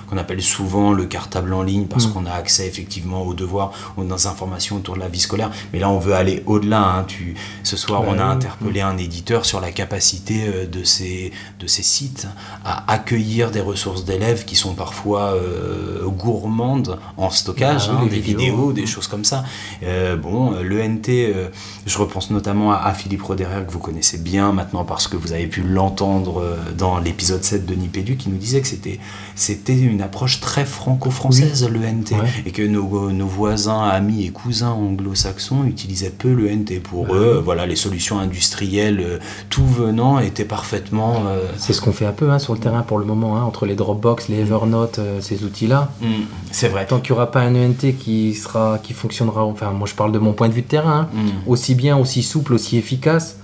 qu'on 0.09 0.17
appelle 0.17 0.43
souvent 0.43 0.93
le 0.93 1.05
cartable 1.05 1.53
en 1.53 1.63
ligne 1.63 1.87
parce 1.87 2.07
hmm. 2.07 2.13
qu'on 2.13 2.27
a 2.27 2.33
accès 2.33 2.67
effectivement 2.67 3.23
aux 3.23 3.35
devoirs, 3.35 3.73
aux 3.97 4.27
informations 4.27 4.77
autour 4.77 4.95
de 4.95 5.01
la 5.01 5.09
vie 5.09 5.21
scolaire. 5.21 5.51
Mais 5.73 5.79
là, 5.79 5.89
on 5.89 5.99
veut 5.99 6.15
aller 6.15 6.43
au-delà. 6.47 6.99
Hein. 6.99 7.05
Tu, 7.05 7.35
ce 7.73 7.79
soir, 7.79 8.03
on 8.07 8.19
a 8.19 8.25
interpellé 8.25 8.83
un 8.83 8.99
éditeur 8.99 9.47
sur 9.47 9.59
la 9.59 9.71
capacité 9.73 10.43
euh, 10.47 10.67
de 10.67 10.85
ces, 10.85 11.33
de 11.59 11.67
ces 11.67 11.83
sites 11.83 12.27
à 12.67 12.93
accueillir 12.93 13.51
des 13.51 13.61
ressources 13.61 14.05
d'élèves 14.05 14.45
qui 14.45 14.57
sont 14.57 14.75
parfois 14.75 15.33
euh, 15.33 16.07
gourmandes 16.07 16.99
en 17.17 17.31
stockage, 17.31 17.89
ah 17.89 18.01
hein, 18.03 18.07
des 18.07 18.21
vidéos, 18.21 18.75
des 18.75 18.85
choses 18.85 19.07
comme 19.07 19.25
ça. 19.25 19.45
Euh, 19.83 20.17
bon, 20.17 20.51
l'ENT, 20.63 21.09
euh, 21.09 21.49
je 21.87 21.97
repense 21.97 22.31
notamment 22.31 22.73
à, 22.73 22.93
Philippe 22.93 23.23
Roderer, 23.23 23.65
que 23.67 23.73
vous 23.73 23.79
connaissez 23.79 24.19
bien 24.19 24.53
maintenant 24.53 24.85
parce 24.85 25.09
que 25.09 25.17
vous 25.17 25.33
avez 25.33 25.47
pu 25.47 25.63
l'entendre 25.63 26.45
dans 26.77 26.99
l'épisode 26.99 27.43
7 27.43 27.65
de 27.65 27.75
Nipédu, 27.75 28.17
qui 28.17 28.29
nous 28.29 28.37
disait 28.37 28.61
que 28.61 28.69
c'était, 28.69 29.01
c'était 29.35 29.79
une 29.79 30.03
approche 30.03 30.41
très 30.41 30.67
franco-française, 30.67 31.67
l'ENT, 31.71 32.19
et 32.45 32.51
que 32.51 32.63
nos, 32.63 33.11
nos, 33.11 33.27
voisins, 33.27 33.83
amis 33.83 34.27
et 34.27 34.31
cousins 34.31 34.73
anglo-saxons 34.73 35.65
utilisaient 35.65 36.11
peu 36.11 36.33
l'ENT. 36.33 36.81
Pour 36.83 37.15
eux, 37.15 37.41
voilà, 37.43 37.62
les 37.67 37.77
solutions 37.77 38.19
industrielles, 38.19 39.21
tout 39.51 39.67
venant, 39.67 40.19
étaient 40.19 40.45
parfaitement... 40.45 41.23
C'est 41.57 41.73
ce 41.73 41.81
qu'on 41.81 41.93
fait 41.93 42.07
un 42.07 42.13
peu 42.13 42.31
hein, 42.31 42.39
sur 42.39 42.55
le 42.55 42.61
terrain 42.61 42.83
pour 42.83 42.99
le 42.99 43.05
moment, 43.05 43.37
hein, 43.37 43.43
entre 43.43 43.67
les 43.67 43.75
Dropbox 43.75 44.29
les 44.29 44.41
Evernote, 44.41 44.99
euh, 44.99 45.21
ces 45.21 45.45
outils-là. 45.45 45.91
Mm, 46.01 46.07
c'est 46.51 46.69
vrai. 46.69 46.87
Tant 46.87 47.01
qu'il 47.01 47.13
n'y 47.13 47.19
aura 47.19 47.31
pas 47.31 47.41
un 47.41 47.55
ENT 47.55 47.97
qui, 47.99 48.35
sera, 48.35 48.79
qui 48.83 48.93
fonctionnera, 48.93 49.45
enfin 49.45 49.71
moi 49.71 49.87
je 49.87 49.95
parle 49.95 50.13
de 50.13 50.19
mon 50.19 50.33
point 50.33 50.49
de 50.49 50.55
vue 50.55 50.63
de 50.63 50.67
terrain, 50.67 51.09
hein, 51.13 51.17
mm. 51.17 51.49
aussi 51.49 51.75
bien, 51.75 51.97
aussi 51.97 52.23
souple, 52.23 52.55
aussi 52.55 52.77
efficace, 52.77 53.39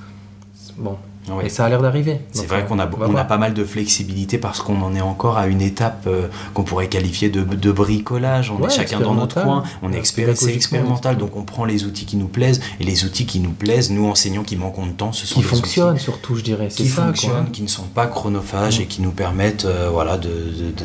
bon, 0.76 0.96
Ouais. 1.31 1.47
Et 1.47 1.49
ça 1.49 1.64
a 1.64 1.69
l'air 1.69 1.83
d'arriver. 1.83 2.21
C'est 2.33 2.47
vrai 2.47 2.64
qu'on 2.67 2.79
a, 2.79 2.88
on, 3.01 3.17
a 3.17 3.25
pas 3.25 3.38
mal 3.38 3.55
de 3.55 3.64
flexibilité 3.64 4.38
parce 4.38 4.61
qu'on 4.61 4.81
en 4.83 4.95
est 4.95 5.01
encore 5.01 5.38
à 5.38 5.47
une 5.47 5.61
étape 5.61 6.05
euh, 6.07 6.29
qu'on 6.55 6.62
pourrait 6.62 6.88
qualifier 6.88 7.29
de, 7.29 7.43
de 7.43 7.73
bricolage. 7.73 8.51
On 8.51 8.67
est 8.67 8.71
chacun 8.71 9.01
dans 9.01 9.14
notre 9.14 9.43
coin, 9.43 9.62
on 9.83 9.93
est 9.93 9.99
expérimental, 9.99 11.17
donc 11.17 11.37
on 11.37 11.43
prend 11.43 11.64
les 11.64 11.85
outils 11.85 12.07
qui 12.07 12.17
nous 12.17 12.29
plaisent 12.29 12.61
et 12.81 12.85
les 12.85 13.05
outils 13.05 13.27
qui 13.27 13.41
nous 13.41 13.51
plaisent, 13.51 13.91
nous 13.91 14.07
enseignants 14.07 14.43
qui 14.43 14.57
manquons 14.57 14.87
de 14.87 14.93
temps, 14.93 15.12
ce 15.12 15.27
sont 15.27 15.41
qui 15.41 15.43
fonctionnent 15.43 15.99
surtout, 15.99 16.37
je 16.37 16.43
dirais. 16.43 16.69
Qui 16.69 16.88
ça, 16.88 17.07
fonctionnent, 17.07 17.51
qui 17.51 17.62
ne 17.62 17.69
sont 17.69 17.85
pas 17.85 18.07
chronophages 18.07 18.81
et 18.81 18.87
qui 18.87 19.03
nous 19.03 19.11
permettent, 19.11 19.64
euh, 19.64 19.88
voilà, 19.91 20.19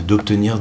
d'obtenir 0.08 0.60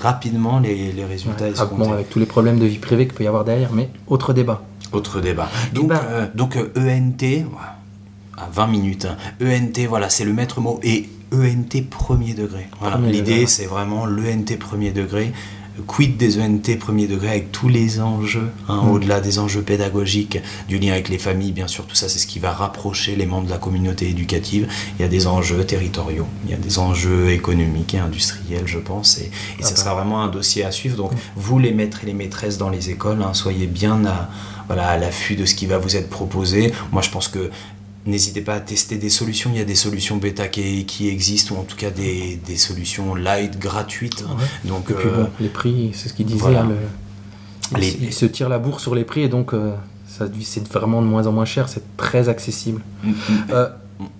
rapidement 0.00 0.60
les, 0.60 0.92
les 0.92 1.04
résultats. 1.04 1.46
Ah, 1.58 1.66
bon, 1.66 1.92
avec 1.92 2.10
tous 2.10 2.18
les 2.18 2.26
problèmes 2.26 2.58
de 2.58 2.66
vie 2.66 2.78
privée 2.78 3.06
qu'il 3.06 3.14
peut 3.14 3.24
y 3.24 3.26
avoir 3.26 3.44
derrière, 3.44 3.72
mais 3.72 3.90
autre 4.06 4.32
débat. 4.32 4.62
Autre 4.92 5.20
débat. 5.20 5.48
Donc, 5.74 5.88
ben, 5.88 6.00
euh, 6.08 6.26
donc 6.34 6.56
ENT, 6.56 7.44
à 8.38 8.48
20 8.52 8.66
minutes. 8.68 9.06
ENT, 9.42 9.86
voilà, 9.88 10.08
c'est 10.08 10.24
le 10.24 10.32
maître 10.32 10.60
mot. 10.60 10.80
Et 10.82 11.08
ENT 11.32 11.88
premier 11.90 12.34
degré. 12.34 12.68
Voilà, 12.80 12.98
l'idée, 12.98 13.46
c'est 13.46 13.66
vraiment 13.66 14.06
l'ENT 14.06 14.56
premier 14.58 14.90
degré. 14.90 15.32
Quid 15.86 16.16
des 16.16 16.40
ENT 16.40 16.76
premier 16.80 17.06
degré 17.06 17.28
avec 17.28 17.52
tous 17.52 17.68
les 17.68 18.00
enjeux, 18.00 18.50
hein, 18.68 18.82
mm. 18.82 18.90
au-delà 18.90 19.20
des 19.20 19.38
enjeux 19.38 19.62
pédagogiques, 19.62 20.40
du 20.66 20.78
lien 20.78 20.92
avec 20.92 21.08
les 21.08 21.18
familles, 21.18 21.52
bien 21.52 21.68
sûr, 21.68 21.86
tout 21.86 21.94
ça, 21.94 22.08
c'est 22.08 22.18
ce 22.18 22.26
qui 22.26 22.40
va 22.40 22.52
rapprocher 22.52 23.14
les 23.14 23.26
membres 23.26 23.46
de 23.46 23.50
la 23.50 23.58
communauté 23.58 24.08
éducative. 24.08 24.68
Il 24.98 25.02
y 25.02 25.04
a 25.04 25.08
des 25.08 25.28
enjeux 25.28 25.64
territoriaux, 25.64 26.26
il 26.44 26.50
y 26.50 26.54
a 26.54 26.56
des 26.56 26.80
enjeux 26.80 27.30
économiques 27.30 27.94
et 27.94 27.98
industriels, 27.98 28.66
je 28.66 28.78
pense, 28.78 29.18
et, 29.18 29.30
et 29.60 29.62
ça 29.62 29.70
ah 29.74 29.76
sera 29.76 29.90
bah. 29.90 30.00
vraiment 30.00 30.22
un 30.22 30.28
dossier 30.28 30.64
à 30.64 30.72
suivre. 30.72 30.96
Donc, 30.96 31.12
mm. 31.12 31.16
vous, 31.36 31.60
les 31.60 31.72
maîtres 31.72 32.00
et 32.02 32.06
les 32.06 32.14
maîtresses 32.14 32.58
dans 32.58 32.70
les 32.70 32.90
écoles, 32.90 33.22
hein, 33.22 33.32
soyez 33.32 33.68
bien 33.68 34.04
à, 34.04 34.30
voilà, 34.66 34.88
à 34.88 34.96
l'affût 34.96 35.36
de 35.36 35.44
ce 35.44 35.54
qui 35.54 35.66
va 35.66 35.78
vous 35.78 35.96
être 35.96 36.10
proposé. 36.10 36.72
Moi, 36.90 37.02
je 37.02 37.10
pense 37.10 37.28
que 37.28 37.50
N'hésitez 38.06 38.40
pas 38.40 38.54
à 38.54 38.60
tester 38.60 38.96
des 38.96 39.10
solutions. 39.10 39.50
Il 39.52 39.58
y 39.58 39.60
a 39.60 39.66
des 39.66 39.74
solutions 39.74 40.16
bêta 40.16 40.48
qui, 40.48 40.86
qui 40.86 41.08
existent, 41.08 41.56
ou 41.56 41.58
en 41.58 41.64
tout 41.64 41.76
cas 41.76 41.90
des, 41.90 42.40
des 42.46 42.56
solutions 42.56 43.14
light 43.14 43.58
gratuites. 43.58 44.24
Donc, 44.64 44.90
et 44.90 44.94
puis 44.94 45.08
bon, 45.08 45.22
euh, 45.22 45.26
les 45.40 45.48
prix, 45.48 45.90
c'est 45.94 46.08
ce 46.08 46.14
qu'il 46.14 46.26
disait. 46.26 46.56
Hein, 46.56 46.70
il 47.78 48.12
se 48.12 48.24
tire 48.24 48.48
la 48.48 48.58
bourre 48.58 48.80
sur 48.80 48.94
les 48.94 49.04
prix 49.04 49.22
et 49.22 49.28
donc 49.28 49.52
euh, 49.52 49.74
c'est 50.06 50.66
vraiment 50.68 51.02
de 51.02 51.06
moins 51.06 51.26
en 51.26 51.32
moins 51.32 51.44
cher. 51.44 51.68
C'est 51.68 51.96
très 51.96 52.28
accessible. 52.28 52.80
Mm, 53.02 53.10
mm. 53.10 53.14
Euh, 53.50 53.68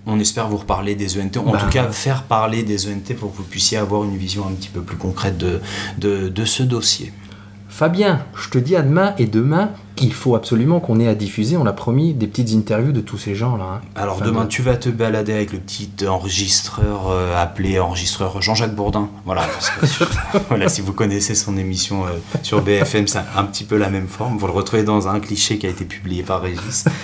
on 0.05 0.19
espère 0.19 0.49
vous 0.49 0.57
reparler 0.57 0.95
des 0.95 1.19
ENT, 1.19 1.37
en 1.37 1.51
bah, 1.51 1.59
tout 1.59 1.69
cas 1.69 1.89
faire 1.89 2.23
parler 2.23 2.63
des 2.63 2.87
ENT 2.87 3.15
pour 3.17 3.31
que 3.31 3.37
vous 3.37 3.43
puissiez 3.43 3.77
avoir 3.77 4.03
une 4.03 4.17
vision 4.17 4.45
un 4.45 4.51
petit 4.51 4.67
peu 4.67 4.81
plus 4.81 4.97
concrète 4.97 5.37
de, 5.37 5.61
de, 5.97 6.27
de 6.27 6.45
ce 6.45 6.63
dossier. 6.63 7.13
Fabien, 7.69 8.25
je 8.35 8.49
te 8.49 8.57
dis 8.57 8.75
à 8.75 8.81
demain 8.81 9.13
et 9.17 9.25
demain, 9.25 9.71
il 10.01 10.13
faut 10.13 10.35
absolument 10.35 10.79
qu'on 10.79 10.99
ait 10.99 11.07
à 11.07 11.15
diffuser. 11.15 11.57
On 11.57 11.65
a 11.65 11.73
promis 11.73 12.13
des 12.13 12.27
petites 12.27 12.51
interviews 12.53 12.91
de 12.91 13.01
tous 13.01 13.17
ces 13.17 13.35
gens-là. 13.35 13.65
Hein. 13.75 13.81
Alors 13.95 14.21
demain, 14.21 14.45
tu 14.45 14.61
vas 14.61 14.77
te 14.77 14.89
balader 14.89 15.33
avec 15.33 15.53
le 15.53 15.59
petit 15.59 15.89
enregistreur 16.07 17.09
euh, 17.09 17.41
appelé 17.41 17.79
enregistreur 17.79 18.41
Jean-Jacques 18.41 18.75
Bourdin. 18.75 19.09
Voilà, 19.25 19.47
voilà, 20.49 20.69
si 20.69 20.81
vous 20.81 20.93
connaissez 20.93 21.35
son 21.35 21.57
émission 21.57 22.05
euh, 22.05 22.09
sur 22.43 22.61
BFM, 22.61 23.07
c'est 23.07 23.19
un 23.35 23.43
petit 23.43 23.63
peu 23.63 23.77
la 23.77 23.89
même 23.89 24.07
forme. 24.07 24.37
Vous 24.37 24.47
le 24.47 24.53
retrouvez 24.53 24.83
dans 24.83 25.07
un 25.07 25.19
cliché 25.19 25.57
qui 25.57 25.67
a 25.67 25.69
été 25.69 25.85
publié 25.85 26.23
par 26.23 26.41
Régis. 26.41 26.85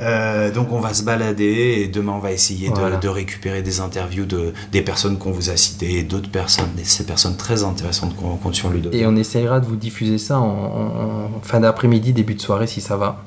Euh, 0.00 0.52
donc 0.52 0.70
on 0.70 0.78
va 0.78 0.94
se 0.94 1.02
balader 1.02 1.80
et 1.80 1.88
demain 1.88 2.12
on 2.12 2.20
va 2.20 2.30
essayer 2.30 2.70
de, 2.70 3.08
récupérer 3.08 3.62
des 3.62 3.80
interviews 3.80 4.26
de 4.26 4.52
des 4.70 4.80
personnes 4.80 5.18
qu'on 5.18 5.32
vous 5.32 5.50
a 5.50 5.56
citées, 5.56 6.04
d'autres 6.04 6.30
personnes, 6.30 6.68
ces 6.84 7.04
personnes 7.04 7.36
très 7.36 7.64
intéressantes 7.64 8.14
qu'on 8.14 8.36
compte 8.36 8.54
sur 8.54 8.70
lui. 8.70 8.80
Et 8.92 9.06
on 9.06 9.16
essayera 9.16 9.58
de 9.58 9.66
vous 9.66 9.74
diffuser 9.74 10.18
ça 10.18 10.38
en 10.38 11.30
fin 11.42 11.58
d'après-midi, 11.58 12.12
début 12.12 12.36
soirée 12.40 12.66
si 12.66 12.80
ça 12.80 12.96
va. 12.96 13.22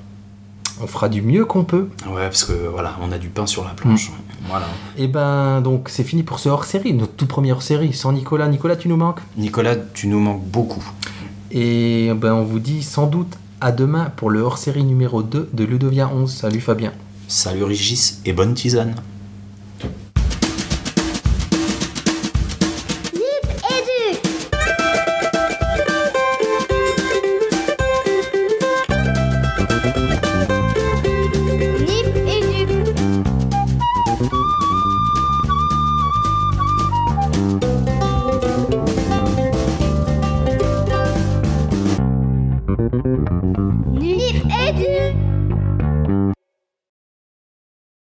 On 0.82 0.88
fera 0.88 1.10
du 1.10 1.22
mieux 1.22 1.46
qu'on 1.46 1.64
peut. 1.64 1.90
Ouais, 2.08 2.24
parce 2.24 2.44
que 2.44 2.54
voilà, 2.54 2.96
on 3.02 3.12
a 3.12 3.18
du 3.18 3.30
pain 3.30 3.46
sur 3.46 3.64
la 3.64 3.72
planche. 3.72 4.10
Mm. 4.10 4.14
Voilà. 4.48 4.66
Et 4.98 5.08
ben 5.08 5.62
donc 5.62 5.90
c'est 5.90 6.04
fini 6.04 6.24
pour 6.24 6.40
ce 6.40 6.50
hors-série, 6.50 6.94
notre 6.94 7.14
toute 7.14 7.28
première 7.28 7.58
hors-série. 7.58 7.94
Sans 7.94 8.12
Nicolas, 8.12 8.48
Nicolas, 8.48 8.76
tu 8.76 8.88
nous 8.88 8.98
manques? 8.98 9.20
Nicolas, 9.38 9.76
tu 9.76 10.08
nous 10.08 10.20
manques 10.20 10.46
beaucoup. 10.46 10.84
Et 11.52 12.12
ben 12.16 12.34
on 12.34 12.44
vous 12.44 12.60
dit 12.60 12.82
sans 12.82 13.08
doute 13.08 13.38
à 13.60 13.72
demain 13.72 14.12
pour 14.16 14.30
le 14.30 14.40
hors-série 14.40 14.84
numéro 14.84 15.22
2 15.22 15.50
de 15.54 15.64
Ludovia 15.64 16.10
11. 16.14 16.34
Salut 16.34 16.62
Fabien. 16.62 16.94
Salut 17.28 17.64
Régis 17.64 18.22
et 18.26 18.34
bonne 18.34 18.54
tisane. 18.54 18.96